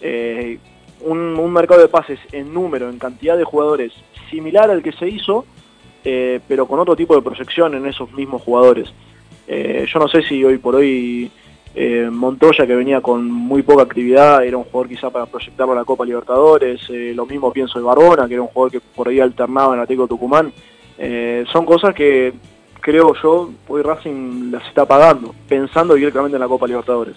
eh, 0.00 0.58
un, 1.00 1.18
un 1.18 1.52
mercado 1.52 1.82
de 1.82 1.88
pases 1.88 2.20
en 2.32 2.54
número, 2.54 2.88
en 2.88 2.98
cantidad 2.98 3.36
de 3.36 3.44
jugadores 3.44 3.92
similar 4.30 4.70
al 4.70 4.82
que 4.82 4.92
se 4.92 5.08
hizo, 5.08 5.44
eh, 6.08 6.38
pero 6.46 6.66
con 6.66 6.78
otro 6.78 6.94
tipo 6.94 7.16
de 7.16 7.22
proyección 7.22 7.74
en 7.74 7.84
esos 7.84 8.12
mismos 8.12 8.40
jugadores. 8.40 8.94
Eh, 9.48 9.84
yo 9.92 9.98
no 9.98 10.06
sé 10.06 10.22
si 10.22 10.44
hoy 10.44 10.56
por 10.58 10.76
hoy 10.76 11.28
eh, 11.74 12.08
Montoya, 12.12 12.64
que 12.64 12.76
venía 12.76 13.00
con 13.00 13.28
muy 13.28 13.62
poca 13.62 13.82
actividad, 13.82 14.44
era 14.44 14.56
un 14.56 14.62
jugador 14.62 14.88
quizá 14.88 15.10
para 15.10 15.26
proyectarlo 15.26 15.72
a 15.72 15.76
la 15.76 15.84
Copa 15.84 16.04
Libertadores, 16.04 16.88
lo 16.88 17.26
mismo 17.26 17.52
pienso 17.52 17.80
de 17.80 17.84
Barbona, 17.84 18.28
que 18.28 18.34
era 18.34 18.42
un 18.42 18.48
jugador 18.48 18.70
que 18.70 18.80
por 18.94 19.08
ahí 19.08 19.18
alternaba 19.18 19.74
en 19.74 19.80
Atlético 19.80 20.06
Tucumán. 20.06 20.52
son 21.52 21.66
cosas 21.66 21.92
que 21.92 22.32
creo 22.80 23.12
yo, 23.20 23.50
hoy 23.66 23.82
Racing 23.82 24.52
las 24.52 24.64
está 24.68 24.86
pagando, 24.86 25.34
pensando 25.48 25.94
directamente 25.94 26.36
en 26.36 26.40
la 26.40 26.46
Copa 26.46 26.68
Libertadores. 26.68 27.16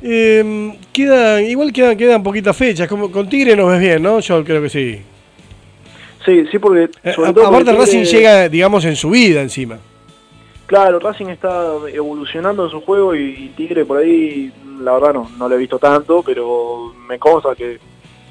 queda, 0.00 1.40
igual 1.42 1.72
quedan, 1.72 1.96
quedan 1.96 2.24
poquitas 2.24 2.56
fechas, 2.56 2.88
como 2.88 3.08
con 3.12 3.28
Tigre 3.28 3.54
nos 3.54 3.70
ves 3.70 3.78
bien, 3.78 4.02
¿no? 4.02 4.18
Yo 4.18 4.42
creo 4.42 4.60
que 4.60 4.68
sí. 4.68 5.11
Sí, 6.24 6.46
sí, 6.50 6.58
porque... 6.58 6.90
Eh, 7.02 7.14
aparte 7.46 7.72
Racing 7.72 8.04
llega, 8.04 8.48
digamos, 8.48 8.84
en 8.84 8.96
su 8.96 9.10
vida 9.10 9.40
encima. 9.40 9.78
Claro, 10.66 10.98
Racing 11.00 11.26
está 11.26 11.74
evolucionando 11.92 12.64
en 12.64 12.70
su 12.70 12.80
juego 12.80 13.14
y, 13.14 13.52
Tigre 13.56 13.84
por 13.84 13.98
ahí, 13.98 14.52
la 14.80 14.92
verdad 14.92 15.14
no, 15.14 15.30
no 15.36 15.48
lo 15.48 15.54
he 15.54 15.58
visto 15.58 15.78
tanto, 15.78 16.22
pero 16.22 16.94
me 17.08 17.18
consta 17.18 17.54
que, 17.54 17.78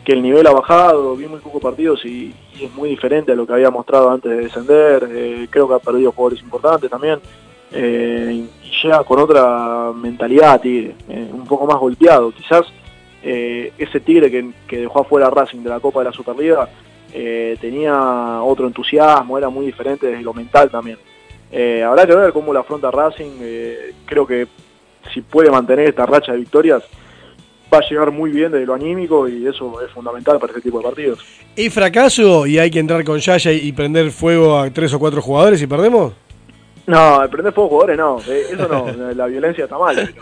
el 0.08 0.22
nivel 0.22 0.46
ha 0.46 0.52
bajado, 0.52 1.16
vi 1.16 1.26
muy 1.26 1.40
pocos 1.40 1.62
partidos 1.62 2.04
y, 2.04 2.34
es 2.60 2.74
muy 2.76 2.90
diferente 2.90 3.32
a 3.32 3.36
lo 3.36 3.48
que 3.48 3.54
había 3.54 3.72
mostrado 3.72 4.12
antes 4.12 4.30
de 4.30 4.44
descender, 4.44 5.08
eh, 5.10 5.48
creo 5.50 5.70
que 5.70 5.76
ha 5.76 5.80
perdido 5.80 6.12
jugadores 6.12 6.44
importantes 6.44 6.90
también, 6.90 7.20
eh, 7.72 8.46
y 8.46 8.72
llega 8.84 9.06
con 9.06 9.20
otra 9.20 9.94
mentalidad 9.96 10.60
Tigre, 10.60 10.96
un 11.32 11.46
poco 11.48 11.66
más 11.66 11.78
golpeado, 11.78 12.32
quizás 12.32 12.66
ese 13.24 14.00
Tigre 14.02 14.30
que, 14.30 14.50
que 14.68 14.82
dejó 14.82 15.00
afuera 15.00 15.30
Racing 15.30 15.60
de 15.60 15.70
la 15.70 15.80
Copa 15.80 16.00
de 16.00 16.06
la 16.06 16.12
Superliga 16.12 16.68
eh, 17.14 17.58
tenía 17.60 18.42
otro 18.42 18.68
entusiasmo, 18.68 19.38
era 19.38 19.50
muy 19.50 19.66
diferente 19.66 20.08
desde 20.08 20.22
lo 20.22 20.34
mental 20.34 20.70
también. 20.70 20.98
Eh, 21.52 21.84
habrá 21.84 22.08
que 22.08 22.16
ver 22.16 22.32
cómo 22.32 22.54
la 22.54 22.62
afronta 22.62 22.90
Racing, 22.90 23.38
eh, 23.42 23.94
creo 24.06 24.26
que 24.26 24.48
si 25.14 25.22
puede 25.22 25.52
mantener 25.52 25.90
esta 25.90 26.06
racha 26.06 26.32
de 26.32 26.38
victorias, 26.38 26.84
va 27.74 27.80
a 27.80 27.90
llegar 27.90 28.12
muy 28.12 28.32
bien 28.32 28.52
desde 28.52 28.66
lo 28.66 28.74
anímico 28.74 29.28
y 29.28 29.46
eso 29.46 29.82
es 29.82 29.92
fundamental 29.92 30.40
para 30.40 30.52
este 30.52 30.62
tipo 30.62 30.78
de 30.78 30.84
partidos. 30.86 31.20
¿Y 31.56 31.70
fracaso 31.70 32.46
y 32.46 32.58
hay 32.58 32.72
que 32.72 32.80
entrar 32.80 33.04
con 33.04 33.20
Yaya 33.20 33.52
y 33.52 33.72
prender 33.74 34.12
fuego 34.12 34.58
a 34.58 34.70
tres 34.70 34.94
o 34.94 35.00
cuatro 35.00 35.22
jugadores 35.22 35.62
y 35.62 35.68
perdemos? 35.68 36.14
No, 36.88 37.22
prender 37.30 37.54
fuego 37.54 37.68
a 37.68 37.70
jugadores 37.70 37.98
no, 37.98 38.20
eso 38.20 38.68
no, 38.68 39.14
la 39.14 39.26
violencia 39.28 39.66
está 39.66 39.78
mal. 39.78 40.14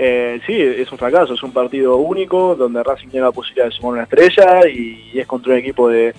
Eh, 0.00 0.40
sí, 0.46 0.54
es 0.62 0.92
un 0.92 0.96
fracaso, 0.96 1.34
es 1.34 1.42
un 1.42 1.50
partido 1.50 1.96
único 1.96 2.54
donde 2.54 2.84
Racing 2.84 3.08
tiene 3.08 3.26
la 3.26 3.32
posibilidad 3.32 3.66
de 3.66 3.72
sumar 3.72 3.94
una 3.94 4.02
estrella 4.04 4.60
y, 4.68 5.18
es 5.18 5.26
contra 5.26 5.54
un 5.54 5.58
equipo 5.58 5.88
de, 5.88 6.14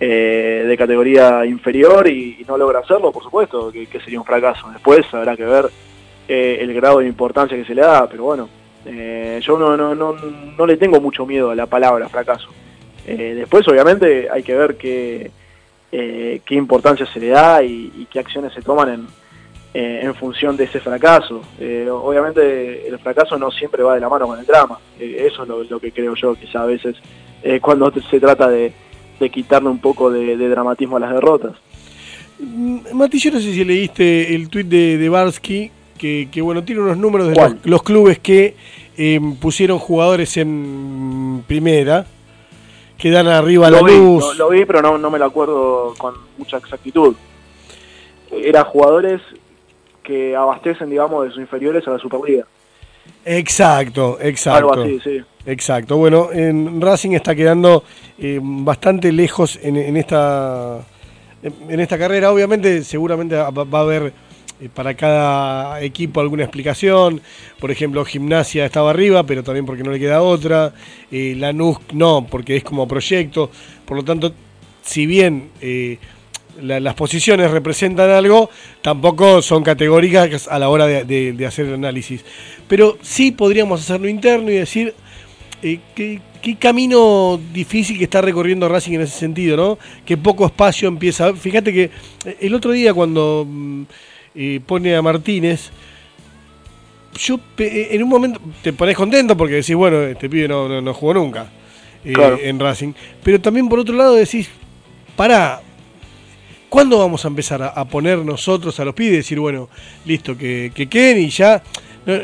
eh, 0.00 0.64
de 0.66 0.76
categoría 0.76 1.46
inferior 1.46 2.08
y, 2.08 2.44
no 2.48 2.58
logra 2.58 2.80
hacerlo, 2.80 3.12
por 3.12 3.22
supuesto, 3.22 3.70
que, 3.70 3.86
sería 4.00 4.18
un 4.18 4.26
fracaso. 4.26 4.68
Después 4.72 5.06
habrá 5.14 5.36
que 5.36 5.44
ver 5.44 5.70
eh, 6.26 6.58
el 6.62 6.74
grado 6.74 6.98
de 6.98 7.06
importancia 7.06 7.56
que 7.56 7.64
se 7.64 7.76
le 7.76 7.82
da, 7.82 8.08
pero 8.08 8.24
bueno, 8.24 8.48
eh, 8.86 9.40
yo 9.40 9.56
no, 9.56 9.76
no, 9.76 9.94
no, 9.94 10.16
no, 10.58 10.66
le 10.66 10.76
tengo 10.76 11.00
mucho 11.00 11.24
miedo 11.24 11.50
a 11.50 11.54
la 11.54 11.66
palabra 11.66 12.08
fracaso. 12.08 12.48
Eh, 13.06 13.34
después, 13.36 13.68
obviamente, 13.68 14.28
hay 14.32 14.42
que 14.42 14.56
ver 14.56 14.76
qué, 14.76 15.30
qué 15.92 16.54
importancia 16.56 17.06
se 17.06 17.20
le 17.20 17.28
da 17.28 17.62
y, 17.62 18.08
qué 18.10 18.18
acciones 18.18 18.52
se 18.52 18.62
toman 18.62 18.88
en, 18.88 19.06
en 19.74 20.14
función 20.14 20.56
de 20.56 20.64
ese 20.64 20.80
fracaso. 20.80 21.42
obviamente, 21.90 22.86
el 22.86 22.98
fracaso 22.98 23.38
no 23.38 23.50
siempre 23.50 23.82
va 23.82 23.94
de 23.94 24.00
la 24.00 24.08
mano 24.08 24.26
con 24.26 24.38
el 24.38 24.46
drama. 24.46 24.78
eso 24.98 25.42
es 25.42 25.70
lo, 25.70 25.80
que 25.80 25.92
creo 25.92 26.14
yo, 26.14 26.34
quizá 26.34 26.62
a 26.62 26.66
veces 26.66 26.96
cuando 27.60 27.92
se 28.10 28.20
trata 28.20 28.48
de, 28.48 28.72
de 29.18 29.30
quitarle 29.30 29.68
un 29.68 29.78
poco 29.78 30.10
de, 30.10 30.36
dramatismo 30.36 30.96
a 30.96 31.00
las 31.00 31.14
derrotas. 31.14 31.52
Mm, 32.38 32.94
Mati, 32.94 33.18
yo 33.18 33.30
no 33.30 33.40
sé 33.40 33.52
si 33.52 33.64
leíste 33.64 34.34
el 34.34 34.48
tuit 34.48 34.66
de, 34.66 34.98
de 34.98 35.08
Barsky 35.08 35.70
que, 36.30 36.42
bueno, 36.42 36.64
tiene 36.64 36.80
unos 36.80 36.96
números 36.96 37.28
de 37.28 37.56
los, 37.62 37.82
clubes 37.84 38.18
que 38.18 38.56
em, 38.96 39.36
pusieron 39.36 39.78
jugadores 39.78 40.36
en 40.36 41.44
primera, 41.46 42.06
que 42.98 43.10
dan 43.10 43.28
arriba 43.28 43.70
lo 43.70 43.86
la 43.86 43.92
luz. 43.92 44.36
Lo, 44.36 44.48
vi, 44.48 44.64
pero 44.64 44.82
no, 44.82 44.98
no 44.98 45.10
me 45.10 45.20
lo 45.20 45.26
acuerdo 45.26 45.94
con 45.96 46.14
mucha 46.38 46.56
exactitud. 46.56 47.14
Era 48.32 48.64
jugadores 48.64 49.20
que 50.02 50.36
abastecen, 50.36 50.90
digamos, 50.90 51.24
de 51.24 51.30
sus 51.30 51.40
inferiores 51.40 51.86
a 51.86 51.92
la 51.92 51.98
Superliga. 51.98 52.46
Exacto, 53.24 54.18
exacto. 54.20 54.72
Algo 54.72 54.82
así, 54.82 55.00
sí. 55.00 55.22
Exacto. 55.46 55.96
Bueno, 55.96 56.28
en 56.32 56.80
Racing 56.80 57.12
está 57.12 57.34
quedando 57.34 57.84
em, 58.18 58.64
bastante 58.64 59.10
lejos 59.12 59.58
en, 59.62 59.76
en, 59.76 59.96
esta 59.96 60.80
en 61.42 61.80
esta 61.80 61.98
carrera. 61.98 62.32
Obviamente, 62.32 62.82
seguramente 62.84 63.36
va 63.36 63.78
a 63.78 63.82
haber 63.82 64.12
eh, 64.60 64.68
para 64.72 64.94
cada 64.94 65.80
equipo 65.82 66.20
alguna 66.20 66.44
explicación. 66.44 67.20
Por 67.58 67.70
ejemplo, 67.70 68.04
Gimnasia 68.04 68.64
estaba 68.64 68.90
arriba, 68.90 69.24
pero 69.24 69.42
también 69.42 69.66
porque 69.66 69.82
no 69.82 69.90
le 69.90 69.98
queda 69.98 70.22
otra. 70.22 70.72
Eh, 71.10 71.34
Lanús 71.36 71.78
no, 71.92 72.26
porque 72.30 72.56
es 72.56 72.64
como 72.64 72.86
proyecto. 72.86 73.50
Por 73.84 73.96
lo 73.96 74.04
tanto, 74.04 74.32
si 74.82 75.06
bien 75.06 75.50
eh, 76.60 76.80
las 76.80 76.94
posiciones 76.94 77.50
representan 77.50 78.10
algo, 78.10 78.50
tampoco 78.80 79.42
son 79.42 79.62
categóricas 79.62 80.48
a 80.48 80.58
la 80.58 80.68
hora 80.68 80.86
de, 80.86 81.44
hacer 81.46 81.66
el 81.66 81.74
análisis. 81.74 82.24
Pero 82.68 82.98
sí 83.02 83.32
podríamos 83.32 83.80
hacerlo 83.80 84.08
interno 84.08 84.50
y 84.50 84.54
decir 84.54 84.94
eh, 85.62 85.78
qué, 85.94 86.20
camino 86.58 87.40
difícil 87.52 87.98
que 87.98 88.04
está 88.04 88.20
recorriendo 88.20 88.68
Racing 88.68 88.94
en 88.94 89.02
ese 89.02 89.18
sentido, 89.18 89.56
¿no? 89.56 89.78
Que 90.04 90.16
poco 90.16 90.44
espacio 90.44 90.88
empieza. 90.88 91.32
Fíjate 91.34 91.72
que 91.72 91.90
el 92.40 92.54
otro 92.54 92.72
día 92.72 92.92
cuando... 92.92 93.46
Mm, 93.48 93.82
y 94.34 94.60
pone 94.60 94.94
a 94.96 95.02
Martínez, 95.02 95.70
yo 97.18 97.38
en 97.58 98.02
un 98.02 98.08
momento 98.08 98.40
te 98.62 98.72
pones 98.72 98.96
contento 98.96 99.36
porque 99.36 99.56
decís, 99.56 99.74
bueno, 99.74 100.02
este 100.02 100.28
pibe 100.28 100.48
no, 100.48 100.80
no, 100.80 100.94
jugó 100.94 101.14
nunca 101.14 101.46
eh, 102.04 102.38
en 102.42 102.58
Racing. 102.58 102.92
Pero 103.22 103.40
también 103.40 103.68
por 103.68 103.78
otro 103.78 103.94
lado 103.94 104.14
decís, 104.14 104.48
para 105.16 105.60
¿cuándo 106.72 106.98
vamos 106.98 107.22
a 107.26 107.28
empezar 107.28 107.62
a, 107.62 107.84
poner 107.84 108.20
nosotros 108.20 108.80
a 108.80 108.84
los 108.86 108.94
pibes 108.94 109.12
y 109.12 109.16
decir, 109.16 109.38
bueno, 109.38 109.68
listo, 110.06 110.38
que, 110.38 110.72
que 110.74 110.88
queden 110.88 111.18
y 111.18 111.28
ya, 111.28 111.62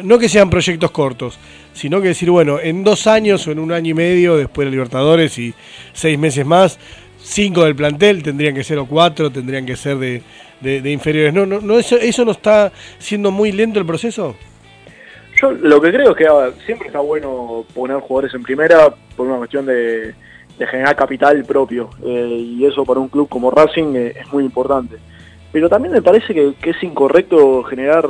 no, 0.02 0.18
que 0.18 0.26
sean 0.26 0.48
proyectos 0.48 0.90
cortos, 0.90 1.38
sino 1.74 2.00
que 2.00 2.08
decir, 2.08 2.30
bueno, 2.30 2.58
en 2.58 2.82
dos 2.82 3.06
años 3.06 3.46
o 3.46 3.52
en 3.52 3.58
un 3.58 3.72
año 3.72 3.90
y 3.90 3.94
medio, 3.94 4.38
después 4.38 4.64
de 4.64 4.70
Libertadores 4.70 5.38
y 5.38 5.52
seis 5.92 6.18
meses 6.18 6.46
más, 6.46 6.78
cinco 7.18 7.62
del 7.64 7.76
plantel 7.76 8.22
tendrían 8.22 8.54
que 8.54 8.64
ser 8.64 8.78
o 8.78 8.86
cuatro, 8.86 9.30
tendrían 9.30 9.66
que 9.66 9.76
ser 9.76 9.98
de, 9.98 10.22
de, 10.62 10.90
inferiores. 10.90 11.34
¿No, 11.34 11.44
no, 11.44 11.60
no 11.60 11.78
eso, 11.78 11.98
¿Eso 11.98 12.24
no 12.24 12.30
está 12.30 12.72
siendo 12.98 13.30
muy 13.30 13.52
lento 13.52 13.78
el 13.78 13.84
proceso? 13.84 14.34
Yo 15.42 15.50
lo 15.50 15.78
que 15.78 15.90
creo 15.90 16.12
es 16.12 16.16
que 16.16 16.64
siempre 16.64 16.86
está 16.86 17.00
bueno 17.00 17.66
poner 17.74 17.98
jugadores 17.98 18.32
en 18.32 18.42
primera 18.42 18.94
por 19.14 19.26
una 19.26 19.36
cuestión 19.36 19.66
de, 19.66 20.14
generar 20.66 20.96
capital 20.96 21.44
propio. 21.44 21.90
Eh, 22.04 22.56
y 22.58 22.64
eso 22.64 22.84
para 22.84 23.00
un 23.00 23.08
club 23.08 23.28
como 23.28 23.50
Racing 23.50 23.94
eh, 23.94 24.14
es 24.20 24.32
muy 24.32 24.44
importante. 24.44 24.96
Pero 25.52 25.68
también 25.68 25.92
me 25.92 26.02
parece 26.02 26.34
que, 26.34 26.54
es 26.62 26.82
incorrecto 26.82 27.62
generar 27.64 28.08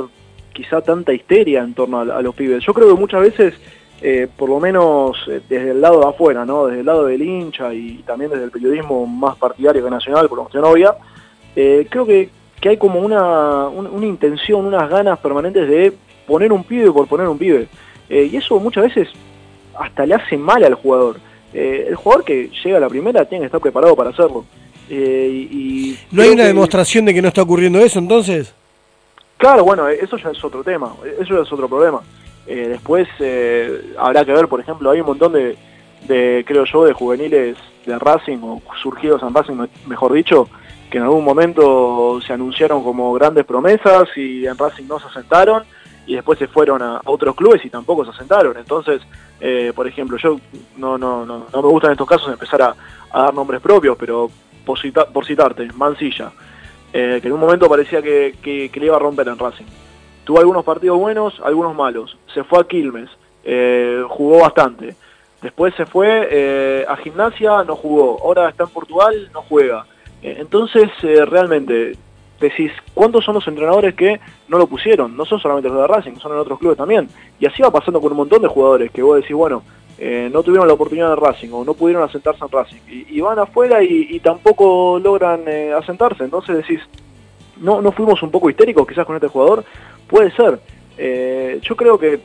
quizá 0.53 0.81
tanta 0.81 1.13
histeria 1.13 1.63
en 1.63 1.73
torno 1.73 1.99
a, 1.99 2.21
los 2.21 2.35
pibes. 2.35 2.63
Yo 2.65 2.73
creo 2.73 2.93
que 2.93 2.99
muchas 2.99 3.21
veces, 3.21 3.53
eh, 4.01 4.27
por 4.35 4.49
lo 4.49 4.59
menos 4.59 5.17
desde 5.27 5.71
el 5.71 5.81
lado 5.81 6.01
de 6.01 6.07
afuera, 6.07 6.45
¿no? 6.45 6.67
desde 6.67 6.81
el 6.81 6.85
lado 6.85 7.05
del 7.05 7.21
hincha 7.21 7.73
y 7.73 8.03
también 8.05 8.31
desde 8.31 8.43
el 8.45 8.51
periodismo 8.51 9.05
más 9.05 9.37
partidario 9.37 9.83
que 9.83 9.89
nacional, 9.89 10.27
por 10.27 10.39
cuestión 10.39 10.65
obvia, 10.65 10.95
creo 11.53 12.05
que, 12.05 12.29
que 12.59 12.69
hay 12.69 12.77
como 12.77 12.99
una, 12.99 13.67
una, 13.67 14.05
intención, 14.05 14.65
unas 14.65 14.89
ganas 14.89 15.17
permanentes 15.19 15.67
de 15.67 15.93
poner 16.27 16.51
un 16.51 16.63
pibe 16.63 16.91
por 16.91 17.07
poner 17.07 17.27
un 17.27 17.37
pibe. 17.37 17.67
Y 18.09 18.35
eso 18.35 18.59
muchas 18.59 18.83
veces 18.83 19.09
hasta 19.79 20.05
le 20.05 20.15
hace 20.15 20.37
mal 20.37 20.63
al 20.63 20.73
jugador. 20.73 21.17
Eh, 21.53 21.85
el 21.89 21.95
jugador 21.95 22.25
que 22.25 22.49
llega 22.63 22.77
a 22.77 22.81
la 22.81 22.89
primera 22.89 23.25
tiene 23.25 23.43
que 23.43 23.45
estar 23.47 23.61
preparado 23.61 23.95
para 23.95 24.11
hacerlo. 24.11 24.45
Eh, 24.89 25.47
y 25.51 25.97
¿No 26.11 26.21
hay 26.21 26.29
una 26.29 26.45
demostración 26.45 27.05
de 27.05 27.13
que 27.13 27.21
no 27.21 27.27
está 27.27 27.41
ocurriendo 27.41 27.79
eso 27.79 27.99
entonces? 27.99 28.53
Claro, 29.37 29.63
bueno, 29.63 29.87
eso 29.87 30.17
ya 30.17 30.31
es 30.31 30.43
otro 30.43 30.63
tema, 30.63 30.93
eso 31.19 31.35
ya 31.35 31.43
es 31.43 31.51
otro 31.51 31.69
problema. 31.69 32.01
después 32.45 33.07
habrá 33.97 34.25
que 34.25 34.33
ver, 34.33 34.47
por 34.47 34.59
ejemplo, 34.59 34.91
hay 34.91 34.99
un 34.99 35.07
montón 35.07 35.31
de, 35.31 35.55
de, 36.07 36.43
creo 36.45 36.65
yo, 36.65 36.85
de 36.85 36.93
juveniles 36.93 37.55
de 37.85 37.97
Racing 37.97 38.39
o 38.41 38.61
surgidos 38.81 39.21
en 39.23 39.33
Racing, 39.33 39.67
mejor 39.87 40.13
dicho, 40.13 40.49
que 40.89 40.97
en 40.97 41.03
algún 41.03 41.23
momento 41.23 42.19
se 42.25 42.33
anunciaron 42.33 42.83
como 42.83 43.13
grandes 43.13 43.45
promesas 43.45 44.09
y 44.15 44.45
en 44.45 44.57
Racing 44.57 44.85
no 44.87 44.99
se 44.99 45.07
asentaron 45.07 45.63
y 46.09 46.15
después 46.15 46.39
se 46.39 46.47
fueron 46.47 46.81
a, 46.81 46.99
otros 47.05 47.35
clubes 47.35 47.63
y 47.63 47.69
tampoco 47.69 48.03
se 48.03 48.09
asentaron. 48.09 48.57
Entonces, 48.57 48.99
eh, 49.39 49.71
por 49.75 49.87
ejemplo, 49.87 50.17
yo 50.17 50.39
no, 50.75 50.97
no, 50.97 51.23
no, 51.23 51.45
no 51.53 51.61
me 51.61 51.67
gusta 51.67 51.85
en 51.85 51.91
estos 51.91 52.07
casos 52.07 52.33
empezar 52.33 52.63
a, 52.63 52.75
dar 53.13 53.31
nombres 53.31 53.61
propios, 53.61 53.95
pero 53.95 54.31
por, 54.65 54.79
por 55.13 55.25
citarte, 55.27 55.67
Mancilla, 55.75 56.31
eh, 56.91 57.19
que 57.21 57.27
en 57.27 57.33
un 57.35 57.39
momento 57.39 57.69
parecía 57.69 58.01
que, 58.01 58.35
que, 58.41 58.71
le 58.73 58.87
iba 58.87 58.95
a 58.95 58.99
romper 58.99 59.27
en 59.27 59.37
Racing. 59.37 59.65
Tuvo 60.23 60.39
algunos 60.39 60.65
partidos 60.65 60.97
buenos, 60.97 61.39
algunos 61.43 61.75
malos. 61.75 62.17
Se 62.33 62.43
fue 62.43 62.59
a 62.59 62.63
Quilmes, 62.63 63.11
eh, 63.43 64.03
jugó 64.09 64.39
bastante. 64.39 64.95
Después 65.43 65.75
se 65.75 65.85
fue 65.85 66.87
a 66.89 66.95
Gimnasia, 66.97 67.63
no 67.65 67.75
jugó. 67.75 68.17
Ahora 68.23 68.49
está 68.49 68.63
en 68.63 68.71
Portugal, 68.71 69.29
no 69.31 69.43
juega. 69.43 69.85
Entonces, 70.23 70.89
realmente, 71.01 71.95
decís, 72.39 72.71
¿cuántos 72.93 73.25
son 73.25 73.35
los 73.35 73.47
entrenadores 73.47 73.93
que 73.95 74.19
no 74.47 74.57
lo 74.57 74.67
pusieron? 74.67 75.15
No 75.15 75.25
son 75.25 75.39
solamente 75.39 75.69
los 75.69 75.81
de 75.81 75.87
Racing, 75.87 76.15
son 76.15 76.31
en 76.33 76.39
otros 76.39 76.59
clubes 76.59 76.77
también. 76.77 77.07
Y 77.39 77.45
así 77.45 77.61
va 77.61 77.71
pasando 77.71 78.01
con 78.01 78.11
un 78.11 78.17
montón 78.17 78.41
de 78.41 78.47
jugadores 78.47 78.91
que 78.91 79.01
vos 79.01 79.17
decís, 79.17 79.35
bueno, 79.35 79.63
eh, 79.97 80.29
no 80.31 80.43
tuvieron 80.43 80.67
la 80.67 80.73
oportunidad 80.73 81.09
de 81.09 81.15
Racing 81.15 81.49
o 81.51 81.63
no 81.63 81.73
pudieron 81.73 82.03
asentarse 82.03 82.43
en 82.43 82.51
Racing. 82.51 82.79
Y, 82.87 83.19
van 83.21 83.39
afuera 83.39 83.83
y, 83.83 84.19
tampoco 84.19 84.99
logran 85.03 85.41
asentarse. 85.77 86.23
Entonces 86.23 86.57
decís, 86.57 86.79
¿no, 87.57 87.81
¿no 87.81 87.91
fuimos 87.91 88.21
un 88.23 88.31
poco 88.31 88.49
histéricos 88.49 88.87
quizás 88.87 89.05
con 89.05 89.15
este 89.15 89.27
jugador? 89.27 89.63
Puede 90.07 90.31
ser. 90.31 90.59
yo 91.61 91.75
creo 91.75 91.99
que 91.99 92.19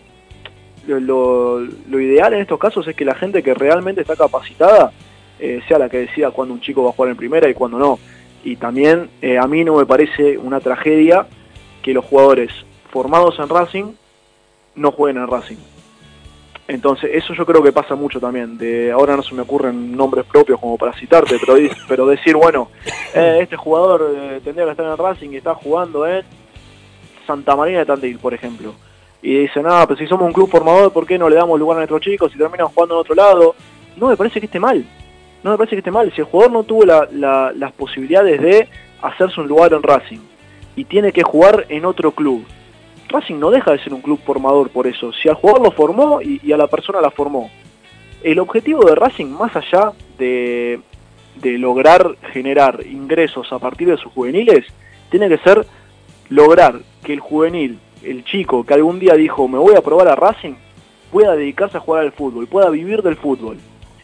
lo, 0.86 1.60
lo 1.60 2.00
ideal 2.00 2.34
en 2.34 2.40
estos 2.40 2.58
casos 2.58 2.86
es 2.86 2.94
que 2.94 3.04
la 3.04 3.14
gente 3.14 3.42
que 3.42 3.54
realmente 3.54 4.02
está 4.02 4.16
capacitada 4.16 4.92
eh, 5.38 5.60
sea 5.66 5.78
la 5.78 5.88
que 5.88 5.98
decida 5.98 6.30
cuándo 6.30 6.54
un 6.54 6.60
chico 6.60 6.84
va 6.84 6.90
a 6.90 6.92
jugar 6.92 7.10
en 7.10 7.16
primera 7.16 7.48
y 7.48 7.54
cuándo 7.54 7.78
no. 7.78 7.98
Y 8.44 8.56
también 8.56 9.10
eh, 9.22 9.38
a 9.38 9.46
mí 9.46 9.64
no 9.64 9.76
me 9.76 9.86
parece 9.86 10.36
una 10.36 10.60
tragedia 10.60 11.26
que 11.82 11.94
los 11.94 12.04
jugadores 12.04 12.50
formados 12.90 13.38
en 13.38 13.48
Racing 13.48 13.92
no 14.74 14.92
jueguen 14.92 15.22
en 15.22 15.28
Racing. 15.28 15.56
Entonces, 16.68 17.10
eso 17.12 17.34
yo 17.34 17.44
creo 17.46 17.62
que 17.62 17.72
pasa 17.72 17.94
mucho 17.94 18.20
también. 18.20 18.58
De 18.58 18.92
ahora 18.92 19.16
no 19.16 19.22
se 19.22 19.34
me 19.34 19.42
ocurren 19.42 19.96
nombres 19.96 20.26
propios 20.26 20.60
como 20.60 20.76
para 20.76 20.92
citarte, 20.92 21.36
pero, 21.40 21.56
pero 21.88 22.06
decir, 22.06 22.36
bueno, 22.36 22.68
eh, 23.14 23.38
este 23.40 23.56
jugador 23.56 24.40
tendría 24.44 24.66
que 24.66 24.70
estar 24.72 24.86
en 24.86 24.96
Racing 24.96 25.30
y 25.30 25.36
está 25.36 25.54
jugando 25.54 26.06
en 26.06 26.22
Santa 27.26 27.56
María 27.56 27.78
de 27.78 27.86
Tandil, 27.86 28.18
por 28.18 28.34
ejemplo. 28.34 28.74
Y 29.22 29.38
dicen, 29.38 29.64
ah, 29.66 29.86
pero 29.88 29.98
si 29.98 30.06
somos 30.06 30.26
un 30.26 30.34
club 30.34 30.50
formador, 30.50 30.92
¿por 30.92 31.06
qué 31.06 31.18
no 31.18 31.30
le 31.30 31.36
damos 31.36 31.58
lugar 31.58 31.78
a 31.78 31.80
nuestros 31.80 32.02
chicos 32.02 32.30
y 32.34 32.38
terminan 32.38 32.68
jugando 32.68 32.94
en 32.94 33.00
otro 33.00 33.14
lado? 33.14 33.54
No 33.96 34.08
me 34.08 34.16
parece 34.18 34.38
que 34.38 34.46
esté 34.46 34.60
mal 34.60 34.84
no 35.44 35.50
me 35.50 35.58
parece 35.58 35.76
que 35.76 35.80
esté 35.80 35.90
mal. 35.90 36.10
Si 36.14 36.22
el 36.22 36.26
jugador 36.26 36.52
no 36.52 36.64
tuvo 36.64 36.84
las 36.86 37.72
posibilidades 37.74 38.40
de 38.40 38.68
hacerse 39.02 39.40
un 39.40 39.46
lugar 39.46 39.74
en 39.74 39.82
Racing 39.82 40.20
y 40.74 40.84
tiene 40.84 41.12
que 41.12 41.22
jugar 41.22 41.66
en 41.68 41.84
otro 41.84 42.12
club, 42.12 42.44
Racing 43.08 43.38
no 43.38 43.50
deja 43.50 43.72
de 43.72 43.78
ser 43.78 43.92
un 43.92 44.00
club 44.00 44.18
formador 44.24 44.70
por 44.70 44.86
eso. 44.86 45.12
Si 45.12 45.28
al 45.28 45.34
jugador 45.34 45.62
lo 45.62 45.70
formó 45.70 46.22
y, 46.22 46.50
a 46.50 46.56
la 46.56 46.66
persona 46.66 47.00
la 47.02 47.10
formó. 47.10 47.50
El 48.22 48.38
objetivo 48.38 48.86
de 48.86 48.94
Racing, 48.94 49.26
más 49.26 49.54
allá 49.54 49.92
de, 50.18 50.80
de 51.36 51.58
lograr 51.58 52.16
generar 52.32 52.80
ingresos 52.86 53.52
a 53.52 53.58
partir 53.58 53.88
de 53.88 53.98
sus 53.98 54.10
juveniles, 54.12 54.64
tiene 55.10 55.28
que 55.28 55.36
ser 55.38 55.66
lograr 56.30 56.76
que 57.04 57.12
el 57.12 57.20
juvenil, 57.20 57.78
el 58.02 58.24
chico 58.24 58.64
que 58.64 58.72
algún 58.72 58.98
día 58.98 59.12
dijo 59.12 59.46
me 59.46 59.58
voy 59.58 59.76
a 59.76 59.82
probar 59.82 60.08
a 60.08 60.16
Racing, 60.16 60.54
pueda 61.12 61.36
dedicarse 61.36 61.76
a 61.76 61.80
jugar 61.80 62.02
al 62.02 62.12
fútbol, 62.12 62.46
pueda 62.46 62.70
vivir 62.70 63.02
del 63.02 63.16
fútbol. 63.16 63.58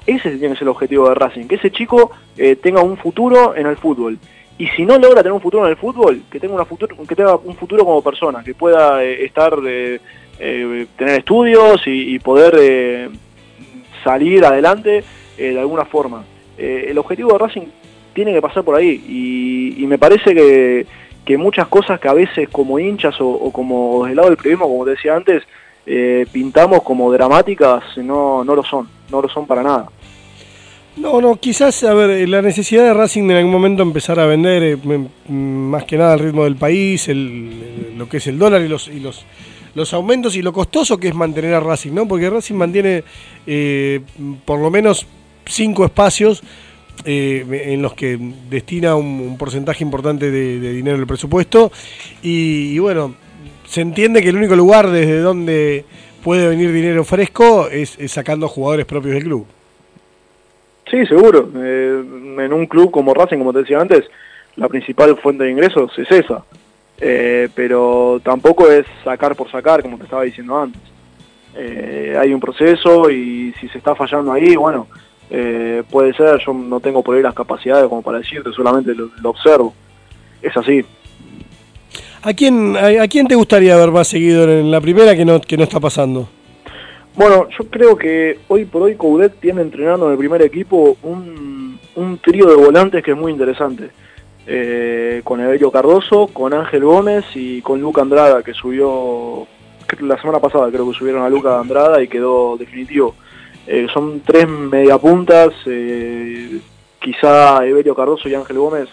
Ese 0.07 0.31
tiene 0.31 0.55
que 0.55 0.59
ser 0.59 0.63
el 0.63 0.69
objetivo 0.69 1.09
de 1.09 1.15
Racing, 1.15 1.47
que 1.47 1.57
ese 1.57 1.71
chico 1.71 2.11
eh, 2.37 2.57
tenga 2.57 2.81
un 2.81 2.97
futuro 2.97 3.55
en 3.55 3.67
el 3.67 3.77
fútbol. 3.77 4.19
y 4.59 4.67
si 4.69 4.85
no 4.85 4.99
logra 4.99 5.23
tener 5.23 5.33
un 5.33 5.41
futuro 5.41 5.65
en 5.65 5.71
el 5.71 5.77
fútbol, 5.77 6.23
que 6.31 6.39
tenga, 6.39 6.55
una 6.55 6.67
futuro, 6.67 6.95
que 7.09 7.17
tenga 7.17 7.37
un 7.37 7.57
futuro 7.57 7.83
como 7.85 8.03
persona, 8.03 8.45
que 8.45 8.55
pueda 8.55 9.03
eh, 9.03 9.25
estar, 9.25 9.55
eh, 9.67 9.99
eh, 10.39 10.87
tener 10.97 11.21
estudios 11.21 11.81
y, 11.87 12.19
poder 12.19 13.11
salir 14.05 14.45
adelante 14.45 15.03
de 15.39 15.59
alguna 15.59 15.85
forma. 15.87 16.25
el 16.59 16.99
objetivo 16.99 17.33
de 17.33 17.39
Racing 17.39 17.67
tiene 18.13 18.35
que 18.35 18.43
pasar 18.43 18.63
por 18.63 18.75
ahí 18.77 19.75
y, 19.79 19.87
me 19.87 19.99
parece 19.99 20.35
que, 20.35 20.87
muchas 21.39 21.69
cosas 21.69 22.01
que 22.01 22.09
a 22.09 22.13
veces 22.13 22.49
como 22.49 22.79
hinchas 22.79 23.15
o, 23.21 23.51
como 23.53 24.05
del 24.05 24.17
lado 24.17 24.29
del 24.29 24.37
periodismo, 24.37 24.69
como 24.69 24.85
te 24.85 24.91
decía 24.91 25.15
antes, 25.17 25.43
pintamos 26.33 26.83
como 26.83 27.11
dramáticas, 27.13 27.97
no, 27.97 28.45
no 28.45 28.55
lo 28.55 28.65
son, 28.65 28.89
no 29.11 29.23
lo 29.23 29.29
son 29.29 29.47
para 29.47 29.63
nada. 29.63 29.89
No, 30.97 31.21
no, 31.21 31.37
quizás, 31.37 31.83
a 31.85 31.95
ver, 31.95 32.29
la 32.29 32.43
necesidad 32.43 32.85
de 32.85 32.95
Racing 32.95 33.25
en 33.25 33.37
algún 33.37 33.53
momento 33.53 33.83
empezar 33.83 34.19
a 34.19 34.27
vender, 34.27 34.63
eh, 34.63 35.09
más 35.33 35.85
que 35.85 35.97
nada 35.97 36.15
el 36.15 36.21
ritmo 36.21 36.45
del 36.45 36.57
país, 36.57 37.09
lo 37.09 38.09
que 38.09 38.19
es 38.19 38.27
el 38.27 38.39
dólar 38.39 38.61
y 38.63 38.69
los, 38.69 38.89
y 38.89 39.01
los, 39.01 39.25
los 39.75 39.95
aumentos 39.95 40.37
y 40.37 40.43
lo 40.43 40.53
costoso 40.53 40.99
que 40.99 41.09
es 41.09 41.15
mantener 41.15 41.55
a 41.55 41.61
Racing, 41.61 41.93
¿no? 41.93 42.07
Porque 42.07 42.29
Racing 42.29 42.57
mantiene 42.57 43.05
eh, 43.47 44.01
por 44.45 44.59
lo 44.59 44.71
menos 44.71 45.07
cinco 45.47 45.85
espacios 45.85 46.43
eh, 47.05 47.65
en 47.67 47.81
los 47.81 47.95
que 47.95 48.19
destina 48.51 48.95
un, 48.95 49.37
porcentaje 49.39 49.83
importante 49.85 50.31
de, 50.31 50.73
dinero 50.73 50.99
del 50.99 51.07
presupuesto 51.07 51.73
y, 52.23 52.79
bueno, 52.79 53.15
se 53.67 53.81
entiende 53.81 54.23
que 54.23 54.29
el 54.29 54.37
único 54.37 54.57
lugar 54.57 54.91
desde 54.91 55.21
donde 55.21 55.85
puede 56.21 56.49
venir 56.49 56.73
dinero 56.73 57.05
fresco 57.05 57.69
es 57.69 57.97
sacando 58.07 58.49
jugadores 58.49 58.87
propios 58.87 59.15
del 59.15 59.25
club. 59.25 59.47
Sí, 60.91 61.07
seguro. 61.07 61.49
Eh, 61.55 62.03
en 62.39 62.53
un 62.53 62.67
club 62.67 62.91
como 62.91 63.15
Racing, 63.15 63.39
como 63.39 63.53
te 63.53 63.61
decía 63.61 63.81
antes, 63.81 64.05
la 64.57 64.69
principal 64.69 65.17
fuente 65.19 65.45
de 65.45 65.51
ingresos 65.51 65.97
es 65.97 66.11
esa. 66.11 66.45
Eh, 66.99 67.49
pero 67.55 68.21
tampoco 68.23 68.71
es 68.71 68.85
sacar 69.05 69.37
por 69.37 69.51
sacar, 69.51 69.83
como 69.83 69.97
te 69.97 70.05
estaba 70.05 70.25
diciendo 70.25 70.59
antes. 70.61 70.83
Eh, 71.55 72.17
hay 72.19 72.35
un 72.35 72.41
proceso 72.41 73.09
y 73.11 73.55
si 73.61 73.69
se 73.69 73.79
está 73.79 73.95
fallando 73.95 74.33
ahí, 74.33 74.57
bueno, 74.57 74.89
puede 75.89 76.13
ser, 76.15 76.41
yo 76.45 76.53
no 76.53 76.81
tengo 76.81 77.05
por 77.05 77.15
ahí 77.15 77.23
las 77.23 77.35
capacidades 77.35 77.89
como 77.89 78.03
para 78.03 78.19
decirte, 78.19 78.51
solamente 78.53 78.93
lo, 78.95 79.11
observo. 79.31 79.73
Es 80.43 80.57
así. 80.57 80.85
¿A 82.23 82.35
quién, 82.35 82.77
a, 82.77 83.09
quién 83.09 83.27
te 83.27 83.35
gustaría 83.35 83.77
ver 83.77 83.91
más 83.91 84.09
seguido 84.09 84.45
en 84.45 84.71
la 84.71 84.81
primera 84.81 85.17
que 85.17 85.25
no, 85.25 85.41
que 85.41 85.57
no 85.57 85.65
está 85.65 85.81
pasando? 85.81 86.29
Bueno, 87.17 87.49
yo 87.49 87.65
creo 87.71 87.97
que 87.97 88.41
hoy 88.49 88.67
por 88.67 88.83
hoy 88.83 88.95
Coudet 88.95 89.41
tiene 89.41 89.63
entrenando 89.63 90.07
en 90.07 90.13
el 90.13 90.19
primer 90.19 90.43
equipo 90.43 90.99
un, 91.03 91.79
trío 92.23 92.47
de 92.47 92.57
volantes 92.57 93.03
que 93.03 93.13
es 93.13 93.17
muy 93.17 93.33
interesante. 93.33 93.91
Eh, 94.47 95.21
con 95.25 95.41
Evelio 95.41 95.71
Cardoso, 95.71 96.27
con 96.29 96.53
Ángel 96.53 96.85
Gómez 96.85 97.25
y 97.35 97.63
con 97.63 97.81
Luca 97.81 98.03
Andrada, 98.03 98.43
que 98.43 98.53
subió 98.53 99.47
la 100.01 100.21
semana 100.21 100.41
pasada, 100.41 100.71
creo 100.71 100.91
que 100.91 100.99
subieron 100.99 101.23
a 101.23 101.31
Luca 101.31 101.59
Andrada 101.59 102.03
y 102.03 102.09
quedó 102.09 102.57
definitivo. 102.57 103.15
Eh, 103.67 103.87
son 103.93 104.21
tres 104.21 104.49
mediapuntas, 104.49 105.53
eh, 105.67 106.59
quizá 107.01 107.65
Evelio 107.67 107.95
Cardoso 107.95 108.29
y 108.29 108.35
Ángel 108.35 108.59
Gómez 108.59 108.89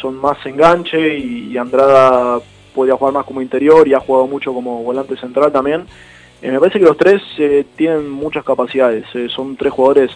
son 0.00 0.16
más 0.16 0.44
enganche 0.44 1.18
y 1.18 1.56
Andrada 1.56 2.40
podría 2.74 2.96
jugar 2.96 3.14
más 3.14 3.24
como 3.24 3.40
interior 3.40 3.86
y 3.86 3.94
ha 3.94 4.00
jugado 4.00 4.26
mucho 4.26 4.52
como 4.52 4.82
volante 4.82 5.16
central 5.16 5.52
también. 5.52 5.86
Eh, 6.42 6.50
me 6.50 6.60
parece 6.60 6.78
que 6.78 6.84
los 6.84 6.96
tres 6.96 7.22
eh, 7.38 7.64
tienen 7.76 8.10
muchas 8.10 8.44
capacidades, 8.44 9.04
eh, 9.14 9.28
son 9.34 9.56
tres 9.56 9.72
jugadores 9.72 10.10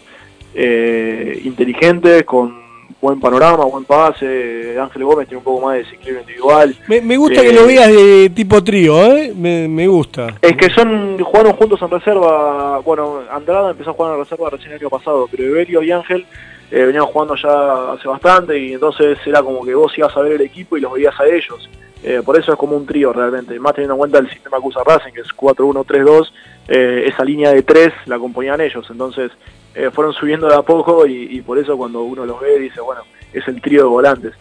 inteligentes, 1.45 2.25
con 2.25 2.67
buen 3.01 3.21
panorama, 3.21 3.65
buen 3.67 3.85
pase, 3.85 4.77
Ángel 4.81 5.05
Gómez 5.05 5.29
tiene 5.29 5.39
un 5.39 5.45
poco 5.45 5.65
más 5.65 5.75
de 5.75 5.85
desequilibrio 5.85 6.23
individual. 6.23 6.77
Me, 6.89 7.17
gusta 7.17 7.43
que 7.43 7.53
lo 7.53 7.67
veas 7.67 7.93
de 7.93 8.33
tipo 8.35 8.65
trío, 8.65 8.97
me, 9.37 9.87
gusta. 9.87 10.35
Es 10.43 10.57
que 10.57 10.69
son 10.71 11.23
jugaron 11.23 11.53
juntos 11.53 11.81
en 11.83 11.91
reserva, 11.91 12.79
bueno, 12.81 13.21
Andrada 13.31 13.71
empezó 13.71 13.91
a 13.91 13.93
jugar 13.93 14.15
en 14.15 14.19
reserva 14.21 14.51
recién 14.51 14.73
el 14.73 14.81
año 14.81 14.91
pasado, 14.91 15.29
pero 15.31 15.45
Evelio 15.45 15.81
y 15.83 15.93
Ángel 15.93 16.27
venían 16.71 17.07
jugando 17.07 17.35
ya 17.35 17.93
hace 17.93 18.09
bastante 18.09 18.59
y 18.59 18.75
entonces 18.75 19.19
era 19.27 19.43
como 19.43 19.65
que 19.65 19.75
vos 19.75 19.97
ibas 19.97 20.17
a 20.17 20.21
ver 20.21 20.33
el 20.33 20.43
equipo 20.43 20.77
y 20.77 20.81
los 20.81 20.93
veías 20.93 21.19
a 21.19 21.27
ellos. 21.27 21.69
Eh, 22.03 22.23
por 22.25 22.39
eso 22.39 22.53
es 22.53 22.59
como 22.59 22.77
un 22.77 22.87
trío 22.87 23.13
realmente, 23.13 23.59
más 23.59 23.75
teniendo 23.75 23.95
en 23.95 23.99
cuenta 23.99 24.19
el 24.19 24.31
sistema 24.31 24.59
que 24.59 24.69
usa 24.69 24.85
Racing, 24.85 25.13
que 25.13 25.23
es 25.23 25.29
4-1-3-2, 25.37 26.31
eh, 26.69 27.05
esa 27.07 27.25
línea 27.25 27.53
de 27.53 27.63
3 27.63 27.93
la 28.07 28.19
componían 28.19 28.61
ellos, 28.61 28.87
entonces 28.89 29.33
eh, 29.75 29.91
fueron 29.93 30.13
subiendo 30.13 30.49
de 30.49 30.55
a 30.55 30.63
poco 30.63 31.07
y, 31.07 31.41
por 31.43 31.59
eso 31.59 31.77
cuando 31.77 32.03
uno 32.03 32.25
los 32.25 32.41
ve 32.41 32.59
dice, 32.59 32.81
bueno, 32.81 33.03
es 33.33 33.47
el 33.49 33.61
trío 33.61 33.83
de 33.83 33.89
volantes. 33.89 34.35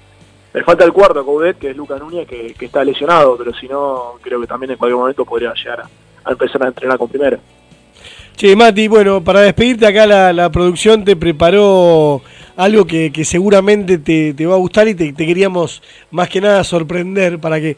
Le 0.54 0.64
falta 0.64 0.86
el 0.86 0.94
cuarto 0.94 1.20
a 1.20 1.26
Coudet, 1.26 1.58
que 1.58 1.72
es 1.72 1.78
Luca 1.78 1.98
Núñez, 1.98 2.28
que, 2.28 2.56
está 2.60 2.84
lesionado, 2.84 3.36
pero 3.38 3.54
si 3.54 3.68
no, 3.68 4.14
creo 4.22 4.40
que 4.40 4.48
también 4.48 4.72
en 4.72 4.78
cualquier 4.78 4.98
momento 4.98 5.26
podría 5.26 5.54
llegar 5.54 5.84
a, 6.26 6.32
empezar 6.32 6.64
a 6.64 6.68
entrenar 6.68 6.98
con 6.98 7.10
primera. 7.10 7.40
Che, 8.38 8.56
Mati, 8.56 8.88
bueno, 8.88 9.24
para 9.24 9.42
despedirte 9.42 9.88
acá 9.88 10.06
la 10.32 10.52
producción 10.52 11.04
te 11.04 11.16
preparó 11.16 12.22
algo 12.58 12.86
que, 12.86 13.12
seguramente 13.24 14.00
te, 14.00 14.46
va 14.46 14.56
a 14.56 14.58
gustar 14.58 14.88
y 14.88 14.96
te, 14.96 15.14
queríamos 15.14 15.84
más 16.10 16.28
que 16.28 16.42
nada 16.42 16.64
sorprender 16.64 17.40
para 17.40 17.62
que 17.62 17.78